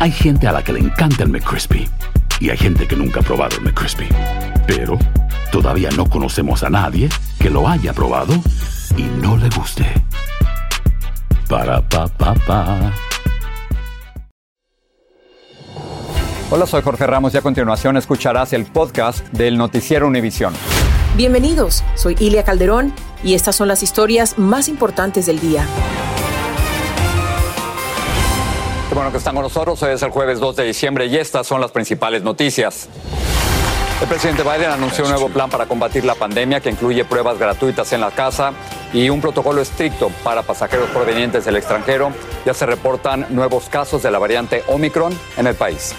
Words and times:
Hay 0.00 0.12
gente 0.12 0.48
a 0.48 0.52
la 0.52 0.64
que 0.64 0.72
le 0.72 0.80
encanta 0.80 1.24
el 1.24 1.28
McCrispy. 1.28 1.86
Y 2.40 2.48
hay 2.48 2.56
gente 2.56 2.88
que 2.88 2.96
nunca 2.96 3.20
ha 3.20 3.22
probado 3.22 3.58
el 3.58 3.64
McCrispy. 3.64 4.08
Pero 4.66 4.98
todavía 5.52 5.90
no 5.94 6.08
conocemos 6.08 6.62
a 6.62 6.70
nadie 6.70 7.10
que 7.38 7.50
lo 7.50 7.68
haya 7.68 7.92
probado 7.92 8.32
y 8.96 9.02
no 9.02 9.36
le 9.36 9.50
guste. 9.50 9.84
Para, 11.50 11.86
pa, 11.86 12.08
pa, 12.08 12.32
pa. 12.32 12.94
Hola, 16.50 16.66
soy 16.66 16.80
Jorge 16.80 17.06
Ramos 17.06 17.34
y 17.34 17.36
a 17.36 17.42
continuación 17.42 17.98
escucharás 17.98 18.54
el 18.54 18.64
podcast 18.64 19.28
del 19.34 19.58
Noticiero 19.58 20.06
Univisión. 20.06 20.54
Bienvenidos, 21.14 21.84
soy 21.94 22.16
Ilia 22.20 22.42
Calderón 22.42 22.94
y 23.22 23.34
estas 23.34 23.54
son 23.54 23.68
las 23.68 23.82
historias 23.82 24.38
más 24.38 24.68
importantes 24.68 25.26
del 25.26 25.40
día. 25.40 25.66
Qué 28.90 28.96
bueno 28.96 29.12
que 29.12 29.18
están 29.18 29.36
con 29.36 29.44
nosotros. 29.44 29.80
Hoy 29.84 29.92
es 29.92 30.02
el 30.02 30.10
jueves 30.10 30.40
2 30.40 30.56
de 30.56 30.64
diciembre 30.64 31.06
y 31.06 31.16
estas 31.16 31.46
son 31.46 31.60
las 31.60 31.70
principales 31.70 32.24
noticias. 32.24 32.88
El 34.02 34.08
presidente 34.08 34.42
Biden 34.42 34.68
anunció 34.68 35.04
un 35.04 35.10
nuevo 35.10 35.28
plan 35.28 35.48
para 35.48 35.66
combatir 35.66 36.04
la 36.04 36.16
pandemia 36.16 36.58
que 36.58 36.70
incluye 36.70 37.04
pruebas 37.04 37.38
gratuitas 37.38 37.92
en 37.92 38.00
la 38.00 38.10
casa 38.10 38.52
y 38.92 39.08
un 39.08 39.20
protocolo 39.20 39.62
estricto 39.62 40.10
para 40.24 40.42
pasajeros 40.42 40.90
provenientes 40.90 41.44
del 41.44 41.54
extranjero. 41.54 42.10
Ya 42.44 42.52
se 42.52 42.66
reportan 42.66 43.26
nuevos 43.30 43.68
casos 43.68 44.02
de 44.02 44.10
la 44.10 44.18
variante 44.18 44.64
Omicron 44.66 45.16
en 45.36 45.46
el 45.46 45.54
país. 45.54 45.94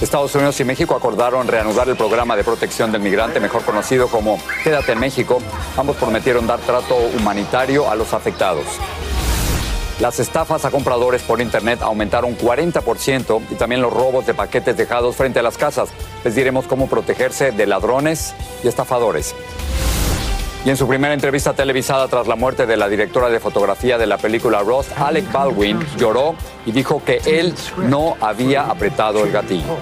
Estados 0.00 0.34
Unidos 0.34 0.58
y 0.58 0.64
México 0.64 0.96
acordaron 0.96 1.46
reanudar 1.46 1.88
el 1.88 1.96
programa 1.96 2.34
de 2.34 2.42
protección 2.42 2.90
del 2.90 3.02
migrante, 3.02 3.38
mejor 3.38 3.62
conocido 3.62 4.08
como 4.08 4.40
Quédate 4.64 4.92
en 4.92 4.98
México. 4.98 5.40
Ambos 5.76 5.94
prometieron 5.94 6.44
dar 6.44 6.58
trato 6.58 6.96
humanitario 7.16 7.88
a 7.88 7.94
los 7.94 8.14
afectados. 8.14 8.64
Las 10.00 10.20
estafas 10.20 10.64
a 10.64 10.70
compradores 10.70 11.22
por 11.22 11.40
Internet 11.40 11.80
aumentaron 11.82 12.38
40% 12.38 13.42
y 13.50 13.54
también 13.56 13.82
los 13.82 13.92
robos 13.92 14.26
de 14.26 14.34
paquetes 14.34 14.76
dejados 14.76 15.16
frente 15.16 15.40
a 15.40 15.42
las 15.42 15.58
casas. 15.58 15.88
Les 16.24 16.36
diremos 16.36 16.66
cómo 16.68 16.86
protegerse 16.86 17.50
de 17.50 17.66
ladrones 17.66 18.32
y 18.62 18.68
estafadores. 18.68 19.34
Y 20.64 20.70
en 20.70 20.76
su 20.76 20.86
primera 20.86 21.14
entrevista 21.14 21.52
televisada 21.52 22.06
tras 22.06 22.28
la 22.28 22.36
muerte 22.36 22.64
de 22.66 22.76
la 22.76 22.88
directora 22.88 23.28
de 23.28 23.40
fotografía 23.40 23.98
de 23.98 24.06
la 24.06 24.18
película 24.18 24.60
Rust, 24.60 24.92
Alec 24.96 25.32
Baldwin 25.32 25.84
lloró 25.96 26.36
y 26.64 26.70
dijo 26.70 27.02
que 27.04 27.20
él 27.24 27.52
no 27.78 28.16
había 28.20 28.66
apretado 28.66 29.24
el 29.24 29.32
gatillo. 29.32 29.76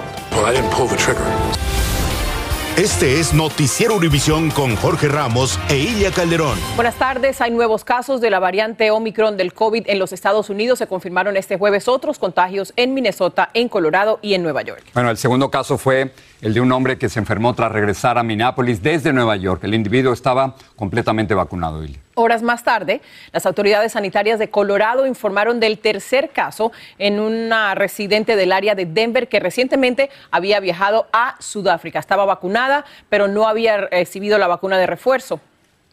Este 2.76 3.18
es 3.18 3.32
Noticiero 3.32 3.96
Univisión 3.96 4.50
con 4.50 4.76
Jorge 4.76 5.08
Ramos 5.08 5.58
e 5.70 5.78
Ilia 5.78 6.10
Calderón. 6.10 6.58
Buenas 6.74 6.96
tardes. 6.96 7.40
Hay 7.40 7.50
nuevos 7.50 7.84
casos 7.84 8.20
de 8.20 8.28
la 8.28 8.38
variante 8.38 8.90
Omicron 8.90 9.38
del 9.38 9.54
COVID 9.54 9.84
en 9.86 9.98
los 9.98 10.12
Estados 10.12 10.50
Unidos. 10.50 10.78
Se 10.78 10.86
confirmaron 10.86 11.38
este 11.38 11.56
jueves 11.56 11.88
otros 11.88 12.18
contagios 12.18 12.74
en 12.76 12.92
Minnesota, 12.92 13.48
en 13.54 13.70
Colorado 13.70 14.18
y 14.20 14.34
en 14.34 14.42
Nueva 14.42 14.60
York. 14.60 14.84
Bueno, 14.92 15.08
el 15.08 15.16
segundo 15.16 15.50
caso 15.50 15.78
fue 15.78 16.12
el 16.42 16.52
de 16.52 16.60
un 16.60 16.70
hombre 16.70 16.98
que 16.98 17.08
se 17.08 17.18
enfermó 17.18 17.54
tras 17.54 17.72
regresar 17.72 18.18
a 18.18 18.22
Minneapolis 18.22 18.82
desde 18.82 19.10
Nueva 19.10 19.36
York. 19.36 19.64
El 19.64 19.72
individuo 19.72 20.12
estaba 20.12 20.54
completamente 20.76 21.32
vacunado, 21.32 21.82
Ilia. 21.82 22.05
Horas 22.18 22.42
más 22.42 22.64
tarde, 22.64 23.02
las 23.30 23.44
autoridades 23.44 23.92
sanitarias 23.92 24.38
de 24.38 24.48
Colorado 24.48 25.06
informaron 25.06 25.60
del 25.60 25.78
tercer 25.78 26.30
caso 26.30 26.72
en 26.96 27.20
una 27.20 27.74
residente 27.74 28.36
del 28.36 28.52
área 28.52 28.74
de 28.74 28.86
Denver 28.86 29.28
que 29.28 29.38
recientemente 29.38 30.08
había 30.30 30.58
viajado 30.60 31.08
a 31.12 31.36
Sudáfrica. 31.40 31.98
Estaba 31.98 32.24
vacunada, 32.24 32.86
pero 33.10 33.28
no 33.28 33.46
había 33.46 33.76
recibido 33.76 34.38
la 34.38 34.46
vacuna 34.46 34.78
de 34.78 34.86
refuerzo. 34.86 35.40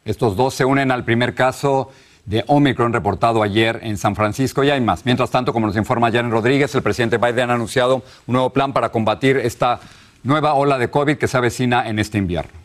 Estos 0.05 0.37
dos 0.37 0.53
se 0.53 0.63
unen 0.63 0.91
al 0.91 1.03
primer 1.03 1.35
caso 1.35 1.91
de 2.23 2.45
Omicron 2.47 2.93
reportado 2.93 3.43
ayer 3.43 3.81
en 3.83 3.97
San 3.97 4.15
Francisco 4.15 4.63
y 4.63 4.69
hay 4.69 4.79
más. 4.79 5.05
Mientras 5.05 5.29
tanto, 5.29 5.51
como 5.51 5.67
nos 5.67 5.75
informa 5.75 6.09
Jan 6.09 6.31
Rodríguez, 6.31 6.73
el 6.73 6.83
presidente 6.83 7.17
Biden 7.17 7.49
ha 7.49 7.55
anunciado 7.55 7.95
un 8.27 8.33
nuevo 8.33 8.51
plan 8.51 8.71
para 8.71 8.93
combatir 8.93 9.35
esta 9.35 9.81
nueva 10.23 10.53
ola 10.53 10.77
de 10.77 10.89
COVID 10.89 11.17
que 11.17 11.27
se 11.27 11.35
avecina 11.35 11.89
en 11.89 11.99
este 11.99 12.17
invierno. 12.17 12.62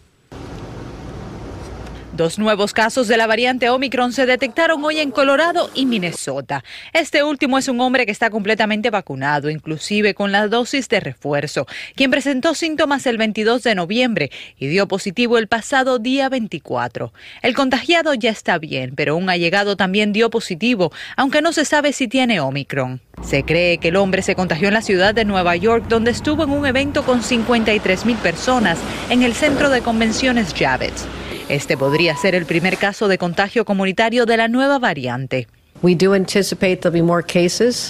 Dos 2.18 2.36
nuevos 2.36 2.72
casos 2.72 3.06
de 3.06 3.16
la 3.16 3.28
variante 3.28 3.70
Omicron 3.70 4.12
se 4.12 4.26
detectaron 4.26 4.84
hoy 4.84 4.98
en 4.98 5.12
Colorado 5.12 5.70
y 5.72 5.86
Minnesota. 5.86 6.64
Este 6.92 7.22
último 7.22 7.58
es 7.58 7.68
un 7.68 7.80
hombre 7.80 8.06
que 8.06 8.10
está 8.10 8.28
completamente 8.28 8.90
vacunado, 8.90 9.50
inclusive 9.50 10.14
con 10.14 10.32
la 10.32 10.48
dosis 10.48 10.88
de 10.88 10.98
refuerzo, 10.98 11.68
quien 11.94 12.10
presentó 12.10 12.54
síntomas 12.54 13.06
el 13.06 13.18
22 13.18 13.62
de 13.62 13.76
noviembre 13.76 14.32
y 14.58 14.66
dio 14.66 14.88
positivo 14.88 15.38
el 15.38 15.46
pasado 15.46 16.00
día 16.00 16.28
24. 16.28 17.12
El 17.40 17.54
contagiado 17.54 18.12
ya 18.14 18.30
está 18.30 18.58
bien, 18.58 18.94
pero 18.96 19.16
un 19.16 19.30
allegado 19.30 19.76
también 19.76 20.12
dio 20.12 20.28
positivo, 20.28 20.90
aunque 21.16 21.40
no 21.40 21.52
se 21.52 21.64
sabe 21.64 21.92
si 21.92 22.08
tiene 22.08 22.40
Omicron. 22.40 23.00
Se 23.22 23.44
cree 23.44 23.78
que 23.78 23.88
el 23.88 23.96
hombre 23.96 24.22
se 24.22 24.34
contagió 24.34 24.66
en 24.66 24.74
la 24.74 24.82
ciudad 24.82 25.14
de 25.14 25.24
Nueva 25.24 25.54
York, 25.54 25.84
donde 25.88 26.10
estuvo 26.10 26.42
en 26.42 26.50
un 26.50 26.66
evento 26.66 27.04
con 27.04 27.22
53 27.22 28.06
mil 28.06 28.16
personas 28.16 28.80
en 29.08 29.22
el 29.22 29.34
centro 29.34 29.70
de 29.70 29.82
convenciones 29.82 30.52
Javits. 30.52 31.06
Este 31.48 31.78
podría 31.78 32.14
ser 32.14 32.34
el 32.34 32.44
primer 32.44 32.76
caso 32.76 33.08
de 33.08 33.16
contagio 33.16 33.64
comunitario 33.64 34.26
de 34.26 34.36
la 34.36 34.48
nueva 34.48 34.78
variante. 34.78 35.48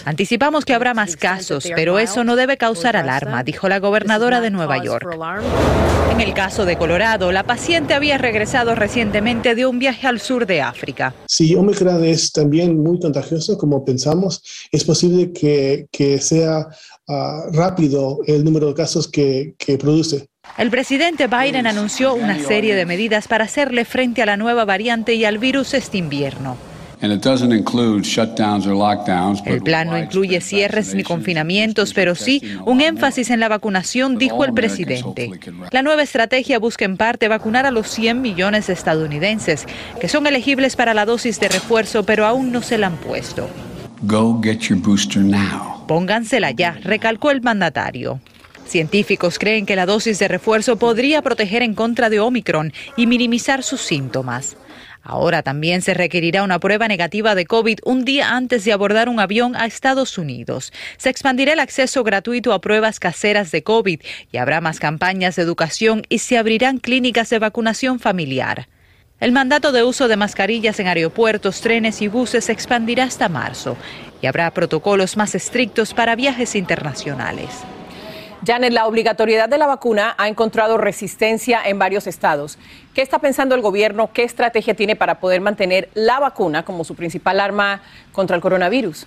Anticipamos 0.05 0.65
que 0.65 0.75
habrá 0.75 0.95
más 0.95 1.17
casos, 1.17 1.69
pero 1.75 1.99
eso 1.99 2.23
no 2.23 2.37
debe 2.37 2.57
causar 2.57 2.97
alarma, 2.97 3.43
dijo 3.43 3.69
la 3.69 3.81
gobernadora 3.81 4.41
de 4.41 4.51
Nueva 4.51 4.81
York. 4.85 5.09
En 6.13 6.21
el 6.21 6.35
caso 6.35 6.67
de 6.67 6.77
Colorado, 6.77 7.33
la 7.33 7.45
paciente 7.45 7.95
había 7.95 8.17
regresado 8.17 8.77
recientemente 8.77 9.55
de 9.55 9.67
un 9.67 9.79
viaje 9.79 10.07
al 10.07 10.21
sur 10.21 10.47
de 10.47 10.61
África. 10.61 11.15
Si 11.27 11.55
Omicron 11.57 12.05
es 12.05 12.31
también 12.31 12.81
muy 12.81 13.01
contagioso, 13.01 13.59
como 13.59 13.85
pensamos, 13.85 14.41
es 14.71 14.85
posible 14.85 15.33
que, 15.33 15.87
que 15.91 16.21
sea 16.21 16.69
uh, 17.09 17.53
rápido 17.53 18.19
el 18.27 18.45
número 18.45 18.69
de 18.69 18.75
casos 18.75 19.09
que, 19.09 19.55
que 19.59 19.79
produce. 19.79 20.29
El 20.56 20.70
presidente 20.70 21.26
Biden 21.28 21.66
anunció 21.66 22.14
una 22.14 22.38
serie 22.38 22.75
de 22.75 22.86
medidas 22.86 23.28
para 23.28 23.44
hacerle 23.44 23.84
frente 23.84 24.22
a 24.22 24.26
la 24.26 24.36
nueva 24.36 24.64
variante 24.64 25.14
y 25.14 25.25
al 25.25 25.38
virus 25.38 25.75
este 25.75 25.98
invierno. 25.98 26.56
El 27.00 27.20
plan 29.62 29.88
no 29.88 29.98
incluye 29.98 30.41
cierres 30.41 30.94
ni 30.94 31.04
confinamientos, 31.04 31.94
pero 31.94 32.16
sí 32.16 32.42
un 32.66 32.81
énfasis 32.81 33.31
en 33.31 33.38
la 33.38 33.48
vacunación, 33.48 34.19
dijo 34.19 34.44
el 34.44 34.53
presidente. 34.53 35.31
La 35.70 35.82
nueva 35.82 36.03
estrategia 36.03 36.59
busca 36.59 36.84
en 36.84 36.97
parte 36.97 37.28
vacunar 37.28 37.66
a 37.66 37.70
los 37.70 37.88
100 37.88 38.20
millones 38.20 38.66
de 38.66 38.72
estadounidenses 38.72 39.65
que 40.00 40.09
son 40.09 40.26
elegibles 40.26 40.75
para 40.75 40.92
la 40.92 41.04
dosis 41.04 41.38
de 41.38 41.48
refuerzo, 41.48 42.03
pero 42.03 42.26
aún 42.26 42.50
no 42.50 42.62
se 42.62 42.78
la 42.78 42.88
han 42.88 42.97
puesto. 42.97 43.48
Póngansela 45.86 46.50
ya, 46.50 46.72
recalcó 46.82 47.30
el 47.30 47.42
mandatario. 47.42 48.20
Científicos 48.69 49.39
creen 49.39 49.65
que 49.65 49.77
la 49.77 49.87
dosis 49.87 50.19
de 50.19 50.29
refuerzo 50.29 50.77
podría 50.77 51.23
proteger 51.23 51.62
en 51.62 51.75
contra 51.75 52.11
de 52.11 52.21
Omicron 52.21 52.75
y 52.99 53.06
minimizar 53.06 53.62
sus 53.62 53.81
síntomas. 53.81 54.59
Ahora 55.03 55.43
también 55.43 55.81
se 55.81 55.95
requerirá 55.95 56.43
una 56.43 56.59
prueba 56.59 56.87
negativa 56.87 57.34
de 57.34 57.47
COVID 57.47 57.78
un 57.87 58.05
día 58.05 58.37
antes 58.37 58.67
de 58.67 58.75
abordar 58.75 59.09
un 59.09 59.21
avión 59.21 59.57
a 59.57 59.65
Estados 59.65 60.19
Unidos. 60.19 60.71
Se 60.99 61.09
expandirá 61.09 61.55
el 61.55 61.61
acceso 61.61 62.04
gratuito 62.04 62.53
a 62.53 62.60
pruebas 62.60 63.01
caseras 63.01 63.51
de 63.53 63.63
COVID 63.63 64.03
y 64.31 64.37
habrá 64.37 64.60
más 64.60 64.81
campañas 64.81 65.37
de 65.37 65.42
educación 65.45 66.03
y 66.10 66.19
se 66.19 66.37
abrirán 66.37 66.77
clínicas 66.77 67.31
de 67.31 67.39
vacunación 67.39 67.98
familiar. 68.01 68.69
El 69.19 69.33
mandato 69.33 69.72
de 69.72 69.83
uso 69.83 70.09
de 70.09 70.19
mascarillas 70.19 70.78
en 70.78 70.89
aeropuertos, 70.89 71.63
trenes 71.63 72.03
y 72.03 72.09
buses 72.09 72.45
se 72.45 72.53
expandirá 72.53 73.04
hasta 73.04 73.31
marzo 73.31 73.78
y 74.21 74.27
habrá 74.27 74.51
protocolos 74.51 75.16
más 75.16 75.34
estrictos 75.34 75.95
para 75.95 76.16
viajes 76.16 76.54
internacionales. 76.54 77.48
Janet, 78.47 78.73
la 78.73 78.87
obligatoriedad 78.87 79.49
de 79.49 79.59
la 79.59 79.67
vacuna 79.67 80.15
ha 80.17 80.29
encontrado 80.29 80.79
resistencia 80.79 81.61
en 81.65 81.79
varios 81.79 82.07
estados. 82.07 82.59
¿Qué 82.95 83.03
está 83.03 83.19
pensando 83.19 83.55
el 83.55 83.63
gobierno? 83.63 84.11
¿Qué 84.13 84.23
estrategia 84.23 84.75
tiene 84.75 84.95
para 84.95 85.19
poder 85.19 85.41
mantener 85.41 85.89
la 85.95 86.21
vacuna 86.21 86.65
como 86.65 86.85
su 86.85 86.95
principal 86.95 87.41
arma 87.41 87.83
contra 88.13 88.37
el 88.37 88.43
coronavirus? 88.43 89.07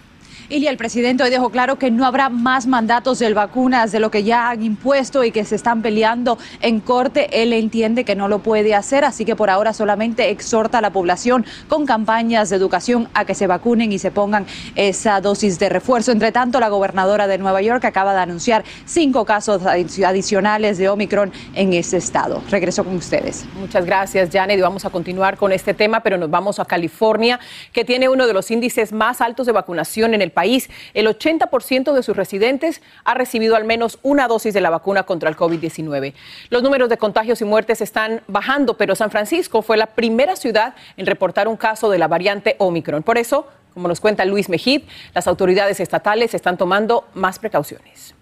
Y 0.50 0.66
el 0.68 0.78
presidente 0.78 1.24
hoy 1.24 1.30
dejó 1.30 1.50
claro 1.50 1.78
que 1.78 1.92
no 1.92 2.06
habrá 2.06 2.30
más 2.30 2.68
mandatos 2.68 3.20
de 3.20 3.34
vacunas 3.34 3.92
de 3.92 4.00
lo 4.00 4.12
que 4.12 4.24
ya 4.24 4.50
han 4.50 4.64
impuesto 4.64 5.24
y 5.24 5.32
que 5.32 5.46
se 5.46 5.56
están 5.56 5.82
peleando 5.82 6.38
en 6.62 6.80
corte. 6.80 7.42
Él 7.42 7.54
entiende 7.54 8.04
que 8.04 8.16
no 8.16 8.28
lo 8.28 8.40
puede 8.40 8.76
hacer, 8.76 9.06
así 9.06 9.26
que 9.26 9.36
por 9.36 9.50
ahora 9.50 9.74
solamente 9.74 10.30
exhorta 10.30 10.80
a 10.80 10.82
la 10.82 10.92
población 10.92 11.46
con 11.68 11.86
campañas 11.86 12.50
de 12.50 12.56
educación 12.56 13.10
a 13.14 13.26
que 13.26 13.36
se 13.36 13.48
vacunen 13.48 13.92
y 13.92 14.00
se 14.00 14.12
pongan 14.12 14.46
esa 14.76 15.22
dosis 15.22 15.60
de 15.60 15.70
refuerzo. 15.70 16.12
Entre 16.12 16.32
tanto, 16.32 16.60
la 16.60 16.70
gobernadora 16.70 17.28
de 17.28 17.38
Nueva 17.38 17.62
York 17.62 17.84
acaba 17.86 18.14
de 18.14 18.20
anunciar 18.20 18.64
cinco 18.86 19.26
casos 19.26 19.64
adicionales 19.66 20.78
de 20.78 20.90
Omicron 20.90 21.32
en 21.56 21.74
ese 21.74 21.98
estado. 21.98 22.42
Regreso 22.50 22.84
con 22.84 22.96
ustedes. 22.96 23.46
Muchas 23.60 23.86
gracias, 23.86 24.30
Janet. 24.32 24.62
Vamos 24.62 24.86
a 24.86 24.90
continuar 24.90 25.38
con 25.38 25.52
este 25.52 25.74
tema, 25.74 26.02
pero 26.02 26.18
nos 26.18 26.30
vamos 26.30 26.60
a 26.60 26.66
California, 26.66 27.40
que 27.72 27.86
tiene 27.86 28.10
uno 28.10 28.28
de 28.28 28.34
los 28.34 28.52
índices 28.52 28.92
más 28.92 29.22
altos 29.22 29.46
de 29.46 29.52
vacunación 29.52 30.14
en 30.14 30.22
el 30.22 30.31
país. 30.32 30.70
El 30.94 31.08
80% 31.08 31.94
de 31.94 32.04
sus 32.04 32.16
residentes 32.16 32.82
ha 33.04 33.14
recibido 33.14 33.56
al 33.56 33.66
menos 33.66 34.00
una 34.02 34.28
dosis 34.28 34.54
de 34.54 34.62
la 34.62 34.70
vacuna 34.70 35.04
contra 35.04 35.30
el 35.30 35.36
COVID-19. 35.36 36.14
Los 36.50 36.64
números 36.64 36.90
de 36.90 36.98
contagios 36.98 37.42
y 37.42 37.46
muertes 37.46 37.82
están 37.82 38.22
bajando, 38.28 38.78
pero 38.78 38.96
San 38.96 39.12
Francisco 39.12 39.62
fue 39.62 39.78
la 39.78 39.88
primera 39.88 40.36
ciudad 40.36 40.76
en 40.98 41.06
reportar 41.06 41.48
un 41.48 41.58
caso 41.58 41.90
de 41.90 41.98
la 41.98 42.08
variante 42.08 42.56
Omicron. 42.58 43.04
Por 43.04 43.18
eso, 43.18 43.48
como 43.74 43.88
nos 43.88 44.00
cuenta 44.00 44.26
Luis 44.26 44.50
Mejid, 44.50 44.84
las 45.14 45.28
autoridades 45.28 45.80
estatales 45.80 46.34
están 46.34 46.58
tomando 46.58 47.06
más 47.14 47.40
precauciones. 47.40 48.16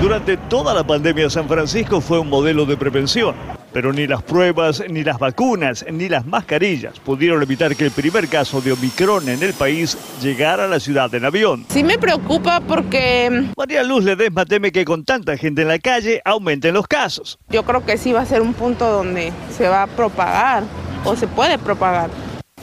Durante 0.00 0.36
toda 0.36 0.74
la 0.74 0.84
pandemia 0.86 1.30
San 1.30 1.48
Francisco 1.48 2.00
fue 2.00 2.18
un 2.18 2.28
modelo 2.28 2.66
de 2.66 2.76
prevención, 2.76 3.34
pero 3.74 3.92
ni 3.92 4.06
las 4.06 4.22
pruebas, 4.22 4.84
ni 4.88 5.02
las 5.02 5.18
vacunas, 5.18 5.84
ni 5.90 6.08
las 6.08 6.24
mascarillas 6.24 7.00
pudieron 7.00 7.42
evitar 7.42 7.74
que 7.74 7.86
el 7.86 7.90
primer 7.90 8.28
caso 8.28 8.60
de 8.60 8.70
Omicron 8.70 9.28
en 9.28 9.42
el 9.42 9.52
país 9.52 9.98
llegara 10.22 10.64
a 10.64 10.68
la 10.68 10.78
ciudad 10.78 11.12
en 11.12 11.24
avión. 11.24 11.66
Sí 11.70 11.82
me 11.82 11.98
preocupa 11.98 12.60
porque... 12.60 13.48
María 13.56 13.82
Luz 13.82 14.04
Ledesma 14.04 14.46
teme 14.46 14.70
que 14.70 14.84
con 14.84 15.04
tanta 15.04 15.36
gente 15.36 15.62
en 15.62 15.68
la 15.68 15.80
calle 15.80 16.22
aumenten 16.24 16.72
los 16.72 16.86
casos. 16.86 17.36
Yo 17.48 17.64
creo 17.64 17.84
que 17.84 17.98
sí 17.98 18.12
va 18.12 18.20
a 18.20 18.26
ser 18.26 18.42
un 18.42 18.54
punto 18.54 18.88
donde 18.88 19.32
se 19.50 19.68
va 19.68 19.82
a 19.82 19.86
propagar 19.88 20.62
o 21.04 21.16
se 21.16 21.26
puede 21.26 21.58
propagar. 21.58 22.10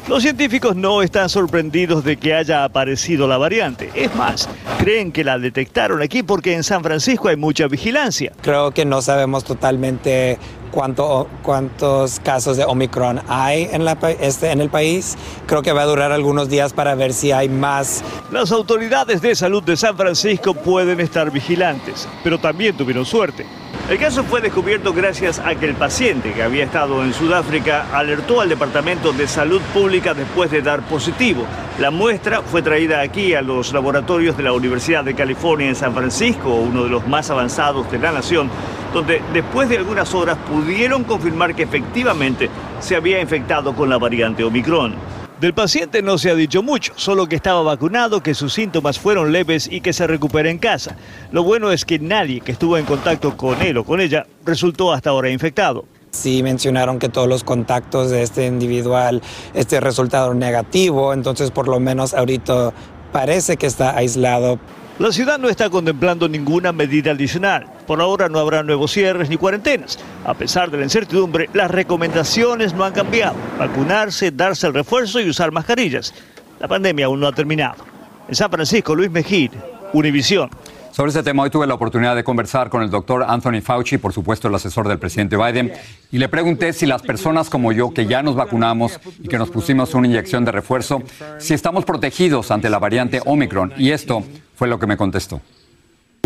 Los 0.08 0.24
científicos 0.24 0.76
no 0.76 1.04
están 1.04 1.30
sorprendidos 1.30 2.04
de 2.04 2.18
que 2.18 2.34
haya 2.34 2.64
aparecido 2.64 3.28
la 3.28 3.38
variante. 3.38 3.92
Es 3.94 4.14
más, 4.16 4.50
creen 4.80 5.12
que 5.12 5.24
la 5.24 5.38
detectaron 5.38 6.02
aquí 6.02 6.24
porque 6.24 6.54
en 6.54 6.64
San 6.64 6.84
Francisco 6.84 7.28
hay 7.28 7.36
mucha 7.36 7.68
vigilancia. 7.68 8.32
Creo 8.42 8.72
que 8.72 8.84
no 8.84 9.02
sabemos 9.02 9.44
totalmente 9.44 10.40
cuánto, 10.72 11.28
cuántos 11.44 12.20
casos 12.20 12.58
de 12.58 12.66
Omicron 12.66 13.22
hay 13.28 13.70
en, 13.72 13.86
la, 13.86 13.98
este, 14.20 14.52
en 14.52 14.62
el 14.62 14.70
país. 14.70 15.18
Creo 15.46 15.62
que 15.62 15.74
va 15.74 15.82
a 15.84 15.86
durar 15.86 16.12
algunos 16.12 16.50
días 16.50 16.74
para 16.74 16.96
ver 16.96 17.14
si 17.14 17.32
hay 17.32 17.50
más. 17.50 18.04
Las 18.32 18.52
autoridades 18.52 19.22
de 19.22 19.36
salud 19.36 19.62
de 19.64 19.78
San 19.78 19.96
Francisco 19.98 20.54
pueden 20.54 21.00
estar 21.00 21.30
vigilantes, 21.32 22.08
pero 22.24 22.40
también 22.40 22.76
tuvieron 22.76 23.06
suerte. 23.06 23.46
El 23.90 23.98
caso 23.98 24.24
fue 24.24 24.40
descubierto 24.40 24.94
gracias 24.94 25.40
a 25.40 25.56
que 25.56 25.66
el 25.66 25.76
paciente 25.76 26.32
que 26.32 26.44
había 26.44 26.64
estado 26.64 27.04
en 27.04 27.14
Sudáfrica 27.14 27.88
alertó 27.92 28.40
al 28.40 28.48
Departamento 28.48 29.12
de 29.12 29.28
Salud 29.28 29.62
Pública 29.74 30.14
después 30.14 30.50
de 30.50 30.62
dar 30.62 30.82
positivo. 30.84 31.44
La 31.80 31.92
muestra 31.92 32.42
fue 32.42 32.62
traída 32.62 33.02
aquí 33.02 33.34
a 33.34 33.42
los 33.42 33.74
laboratorios 33.74 34.38
de 34.38 34.44
la 34.44 34.54
Universidad 34.54 35.04
de 35.04 35.16
California 35.16 35.68
en 35.68 35.76
San 35.76 35.94
Francisco, 35.94 36.54
uno 36.54 36.84
de 36.84 36.90
los 36.90 37.06
más 37.08 37.30
avanzados 37.32 37.92
de 37.92 38.00
la 38.00 38.12
nación, 38.12 38.50
donde 38.94 39.22
después 39.34 39.70
de 39.70 39.78
algunas 39.78 40.14
horas 40.14 40.38
pudieron 40.50 41.04
confirmar 41.04 41.56
que 41.56 41.64
efectivamente 41.64 42.50
se 42.80 42.96
había 42.96 43.22
infectado 43.22 43.74
con 43.74 43.90
la 43.90 43.98
variante 43.98 44.44
Omicron. 44.44 44.96
Del 45.42 45.56
paciente 45.56 46.04
no 46.04 46.20
se 46.20 46.30
ha 46.30 46.36
dicho 46.36 46.62
mucho, 46.62 46.94
solo 46.96 47.26
que 47.26 47.36
estaba 47.36 47.64
vacunado, 47.64 48.22
que 48.22 48.36
sus 48.36 48.54
síntomas 48.54 49.00
fueron 49.00 49.32
leves 49.32 49.68
y 49.72 49.82
que 49.82 49.92
se 49.92 50.06
recupera 50.06 50.52
en 50.52 50.60
casa. 50.60 50.96
Lo 51.32 51.44
bueno 51.44 51.72
es 51.72 51.84
que 51.84 51.98
nadie 51.98 52.42
que 52.42 52.52
estuvo 52.52 52.78
en 52.78 52.86
contacto 52.86 53.36
con 53.36 53.60
él 53.60 53.78
o 53.78 53.84
con 53.84 54.02
ella 54.02 54.28
resultó 54.46 54.94
hasta 54.94 55.10
ahora 55.10 55.32
infectado. 55.32 55.86
Sí 56.12 56.44
mencionaron 56.44 57.00
que 57.00 57.10
todos 57.10 57.28
los 57.28 57.44
contactos 57.44 58.12
de 58.12 58.22
este 58.22 58.46
individual 58.46 59.24
este 59.56 59.80
resultado 59.80 60.34
negativo, 60.36 61.12
entonces 61.12 61.50
por 61.50 61.68
lo 61.68 61.80
menos 61.80 62.14
ahorita 62.14 62.72
parece 63.12 63.58
que 63.58 63.66
está 63.66 63.98
aislado. 63.98 64.60
La 65.00 65.12
ciudad 65.12 65.40
no 65.40 65.50
está 65.50 65.70
contemplando 65.70 66.30
ninguna 66.30 66.72
medida 66.72 67.12
adicional. 67.12 67.66
Por 67.88 68.02
ahora 68.02 68.30
no 68.30 68.40
habrá 68.40 68.62
nuevos 68.62 68.92
cierres 68.92 69.30
ni 69.30 69.38
cuarentenas. 69.38 69.98
A 70.26 70.34
pesar 70.34 70.70
de 70.70 70.78
la 70.78 70.84
incertidumbre, 70.84 71.50
las 71.54 71.72
recomendaciones 71.72 72.74
no 72.74 72.84
han 72.84 72.94
cambiado. 72.94 73.36
Vacunarse, 73.58 74.32
darse 74.32 74.68
el 74.68 74.74
refuerzo 74.74 75.20
y 75.20 75.30
usar 75.30 75.52
mascarillas. 75.52 76.14
La 76.60 76.68
pandemia 76.68 77.08
aún 77.08 77.20
no 77.20 77.28
ha 77.28 77.32
terminado. 77.32 77.84
En 78.28 78.36
San 78.36 78.52
Francisco, 78.52 78.94
Luis 78.94 79.10
Mejid, 79.10 79.52
Univisión. 79.94 80.50
Sobre 80.92 81.08
este 81.08 81.24
tema, 81.24 81.44
hoy 81.44 81.50
tuve 81.50 81.66
la 81.66 81.74
oportunidad 81.76 82.18
de 82.18 82.24
conversar 82.24 82.70
con 82.70 82.84
el 82.84 82.90
doctor 82.90 83.24
Anthony 83.26 83.62
Fauci, 83.62 83.98
por 83.98 84.12
supuesto 84.12 84.50
el 84.50 84.56
asesor 84.56 84.90
del 84.90 85.00
presidente 85.00 85.38
Biden, 85.38 85.72
y 86.12 86.18
le 86.18 86.28
pregunté 86.28 86.74
si 86.74 86.86
las 86.86 87.02
personas 87.02 87.50
como 87.50 87.72
yo, 87.72 87.94
que 87.94 88.06
ya 88.08 88.22
nos 88.22 88.36
vacunamos 88.36 89.00
y 89.24 89.30
que 89.30 89.38
nos 89.38 89.50
pusimos 89.50 89.94
una 89.94 90.08
inyección 90.08 90.44
de 90.44 90.52
refuerzo, 90.52 91.02
si 91.38 91.54
estamos 91.54 91.86
protegidos 91.86 92.52
ante 92.52 92.70
la 92.70 92.78
variante 92.78 93.22
Omicron. 93.26 93.72
Y 93.78 93.92
esto 93.92 94.22
fue 94.56 94.68
lo 94.68 94.78
que 94.80 94.86
me 94.86 94.98
contestó. 94.98 95.40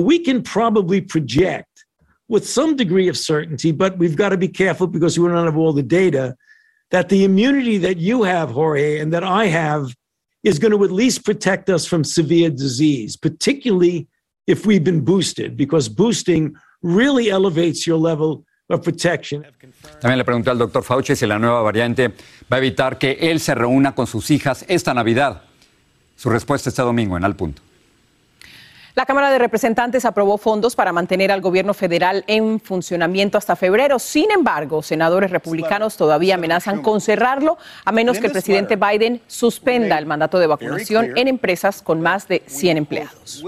We 0.01 0.19
can 0.23 0.41
probably 0.41 1.00
project 1.00 1.85
with 2.27 2.44
some 2.44 2.75
degree 2.75 3.07
of 3.07 3.18
certainty, 3.18 3.71
but 3.71 4.00
we've 4.00 4.18
got 4.18 4.29
to 4.29 4.38
be 4.38 4.50
careful 4.50 4.88
because 4.88 5.19
we 5.19 5.27
don't 5.27 5.45
have 5.45 5.57
all 5.57 5.75
the 5.75 5.83
data, 5.83 6.35
that 6.89 7.09
the 7.09 7.23
immunity 7.23 7.77
that 7.77 7.97
you 7.97 8.23
have, 8.23 8.51
Jorge, 8.51 9.00
and 9.00 9.13
that 9.13 9.23
I 9.23 9.45
have 9.45 9.94
is 10.44 10.57
going 10.57 10.71
to 10.71 10.83
at 10.83 10.91
least 10.91 11.23
protect 11.23 11.69
us 11.69 11.85
from 11.85 12.03
severe 12.03 12.50
disease, 12.50 13.15
particularly 13.15 14.07
if 14.45 14.65
we've 14.65 14.83
been 14.83 15.03
boosted, 15.03 15.56
because 15.56 15.89
boosting 15.89 16.56
really 16.81 17.30
elevates 17.30 17.86
your 17.86 18.00
level 18.00 18.45
of 18.69 18.81
protection. 18.81 19.45
También 20.00 20.18
le 20.18 20.25
pregunté 20.25 20.50
al 20.50 20.57
doctor 20.57 20.83
Fauci 20.83 21.15
si 21.15 21.25
la 21.25 21.38
nueva 21.39 21.62
variante 21.62 22.09
va 22.51 22.57
a 22.57 22.57
evitar 22.57 22.97
que 22.97 23.18
él 23.19 23.39
se 23.39 23.56
reúna 23.56 23.94
con 23.94 24.07
sus 24.07 24.31
hijas 24.31 24.65
esta 24.68 24.94
Navidad. 24.94 25.44
Su 26.15 26.30
respuesta 26.30 26.69
este 26.69 26.81
domingo 26.81 27.18
en 27.18 27.25
Al 27.25 27.36
Punto. 27.36 27.62
La 28.95 29.06
Cámara 29.06 29.30
de 29.30 29.39
Representantes 29.39 30.06
aprobó 30.06 30.38
fondos 30.38 30.74
para 30.74 30.94
mantener 30.94 31.30
al 31.30 31.42
gobierno 31.42 31.74
federal 31.74 32.24
en 32.27 32.62
funcionamiento 32.62 33.38
hasta 33.38 33.57
febrero. 33.57 34.00
Sin 34.00 34.31
embargo, 34.31 34.81
senadores 34.81 35.31
republicanos 35.31 35.97
todavía 35.97 36.36
amenazan 36.36 36.81
con 36.81 37.01
cerrarlo 37.01 37.57
a 37.83 37.92
menos 37.92 38.19
que 38.19 38.27
el 38.27 38.31
presidente 38.31 38.77
Biden 38.77 39.21
suspenda 39.27 39.97
el 39.97 40.06
mandato 40.06 40.39
de 40.39 40.47
vacunación 40.47 41.12
en 41.18 41.27
empresas 41.27 41.81
con 41.81 42.00
más 42.00 42.30
de 42.30 42.42
100 42.47 42.77
empleados. 42.77 43.44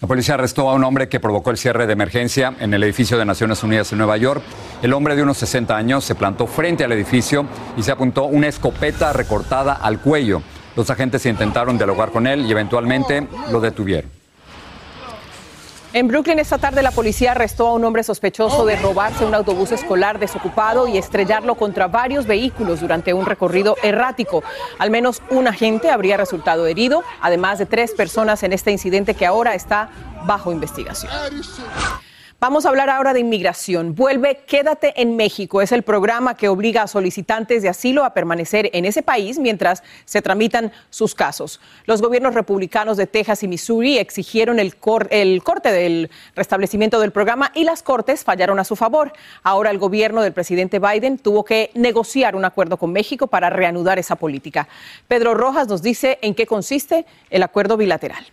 La 0.00 0.06
policía 0.06 0.34
arrestó 0.34 0.70
a 0.70 0.74
un 0.74 0.84
hombre 0.84 1.08
que 1.08 1.18
provocó 1.18 1.50
el 1.50 1.58
cierre 1.58 1.88
de 1.88 1.92
emergencia 1.92 2.54
en 2.60 2.72
el 2.72 2.84
edificio 2.84 3.18
de 3.18 3.24
Naciones 3.24 3.64
Unidas 3.64 3.90
en 3.90 3.98
Nueva 3.98 4.16
York. 4.16 4.42
El 4.80 4.92
hombre 4.92 5.16
de 5.16 5.24
unos 5.24 5.38
60 5.38 5.76
años 5.76 6.04
se 6.04 6.14
plantó 6.14 6.46
frente 6.46 6.84
al 6.84 6.92
edificio 6.92 7.46
y 7.76 7.82
se 7.82 7.90
apuntó 7.90 8.26
una 8.26 8.46
escopeta 8.46 9.12
recortada 9.12 9.72
al 9.72 10.00
cuello. 10.00 10.40
Los 10.76 10.88
agentes 10.90 11.26
intentaron 11.26 11.78
dialogar 11.78 12.10
con 12.12 12.28
él 12.28 12.46
y 12.46 12.52
eventualmente 12.52 13.26
lo 13.50 13.60
detuvieron. 13.60 14.17
En 15.94 16.06
Brooklyn 16.06 16.38
esta 16.38 16.58
tarde 16.58 16.82
la 16.82 16.90
policía 16.90 17.30
arrestó 17.32 17.68
a 17.68 17.72
un 17.72 17.82
hombre 17.82 18.02
sospechoso 18.02 18.66
de 18.66 18.76
robarse 18.76 19.24
un 19.24 19.34
autobús 19.34 19.72
escolar 19.72 20.18
desocupado 20.18 20.86
y 20.86 20.98
estrellarlo 20.98 21.54
contra 21.54 21.88
varios 21.88 22.26
vehículos 22.26 22.80
durante 22.80 23.14
un 23.14 23.24
recorrido 23.24 23.74
errático. 23.82 24.42
Al 24.78 24.90
menos 24.90 25.22
un 25.30 25.48
agente 25.48 25.90
habría 25.90 26.18
resultado 26.18 26.66
herido, 26.66 27.04
además 27.22 27.58
de 27.58 27.64
tres 27.64 27.92
personas 27.92 28.42
en 28.42 28.52
este 28.52 28.70
incidente 28.70 29.14
que 29.14 29.24
ahora 29.24 29.54
está 29.54 29.88
bajo 30.26 30.52
investigación. 30.52 31.10
Vamos 32.40 32.64
a 32.64 32.68
hablar 32.68 32.88
ahora 32.88 33.14
de 33.14 33.18
inmigración. 33.18 33.96
Vuelve 33.96 34.44
Quédate 34.46 35.02
en 35.02 35.16
México. 35.16 35.60
Es 35.60 35.72
el 35.72 35.82
programa 35.82 36.36
que 36.36 36.48
obliga 36.48 36.84
a 36.84 36.86
solicitantes 36.86 37.64
de 37.64 37.68
asilo 37.68 38.04
a 38.04 38.14
permanecer 38.14 38.70
en 38.74 38.84
ese 38.84 39.02
país 39.02 39.40
mientras 39.40 39.82
se 40.04 40.22
tramitan 40.22 40.70
sus 40.88 41.16
casos. 41.16 41.60
Los 41.84 42.00
gobiernos 42.00 42.34
republicanos 42.34 42.96
de 42.96 43.08
Texas 43.08 43.42
y 43.42 43.48
Missouri 43.48 43.98
exigieron 43.98 44.60
el, 44.60 44.76
el 45.10 45.42
corte 45.42 45.72
del 45.72 46.12
restablecimiento 46.36 47.00
del 47.00 47.10
programa 47.10 47.50
y 47.56 47.64
las 47.64 47.82
cortes 47.82 48.22
fallaron 48.22 48.60
a 48.60 48.64
su 48.64 48.76
favor. 48.76 49.12
Ahora 49.42 49.72
el 49.72 49.78
gobierno 49.78 50.22
del 50.22 50.32
presidente 50.32 50.78
Biden 50.78 51.18
tuvo 51.18 51.44
que 51.44 51.72
negociar 51.74 52.36
un 52.36 52.44
acuerdo 52.44 52.76
con 52.76 52.92
México 52.92 53.26
para 53.26 53.50
reanudar 53.50 53.98
esa 53.98 54.14
política. 54.14 54.68
Pedro 55.08 55.34
Rojas 55.34 55.66
nos 55.66 55.82
dice 55.82 56.20
en 56.22 56.36
qué 56.36 56.46
consiste 56.46 57.04
el 57.30 57.42
acuerdo 57.42 57.76
bilateral. 57.76 58.24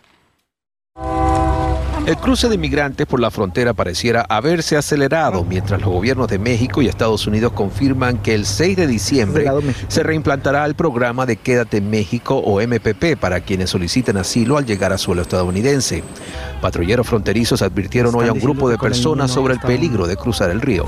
El 2.06 2.18
cruce 2.18 2.48
de 2.48 2.54
inmigrantes 2.54 3.08
por 3.08 3.20
la 3.20 3.32
frontera 3.32 3.74
pareciera 3.74 4.24
haberse 4.30 4.78
acelerado 4.78 5.44
mientras 5.44 5.82
los 5.82 5.90
gobiernos 5.90 6.28
de 6.28 6.38
México 6.38 6.84
y 6.84 6.88
Estados 6.88 7.26
Unidos 7.26 7.54
confirman 7.54 8.20
que 8.20 8.36
el 8.36 8.46
6 8.46 8.78
de 8.78 8.86
diciembre 8.86 9.48
se 9.88 10.04
reimplantará 10.04 10.66
el 10.66 10.76
programa 10.76 11.26
de 11.26 11.38
Quédate 11.38 11.78
en 11.78 11.90
México 11.90 12.38
o 12.38 12.62
MPP 12.62 13.20
para 13.20 13.40
quienes 13.40 13.72
soliciten 13.72 14.18
asilo 14.18 14.58
al 14.58 14.68
llegar 14.68 14.94
a 14.94 15.00
suelo 15.00 15.24
estadounidense. 15.24 16.04
Patrulleros 16.62 17.08
fronterizos 17.08 17.64
advirtieron 17.64 18.14
hoy 18.14 18.28
a 18.28 18.34
un 18.34 18.40
grupo 18.40 18.70
de 18.70 18.78
personas 18.78 19.32
sobre 19.32 19.56
el 19.56 19.60
peligro 19.60 20.06
de 20.06 20.16
cruzar 20.16 20.52
el 20.52 20.62
río. 20.62 20.86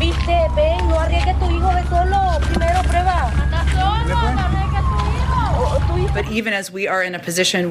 Viste, 0.00 0.36
ven, 0.56 0.88
no 0.88 0.98
arriesgues 0.98 1.38
tu 1.38 1.50
hijo 1.52 1.68
de 1.68 1.82
solo. 1.84 2.18
Primero 2.50 2.82
prueba. 2.82 3.32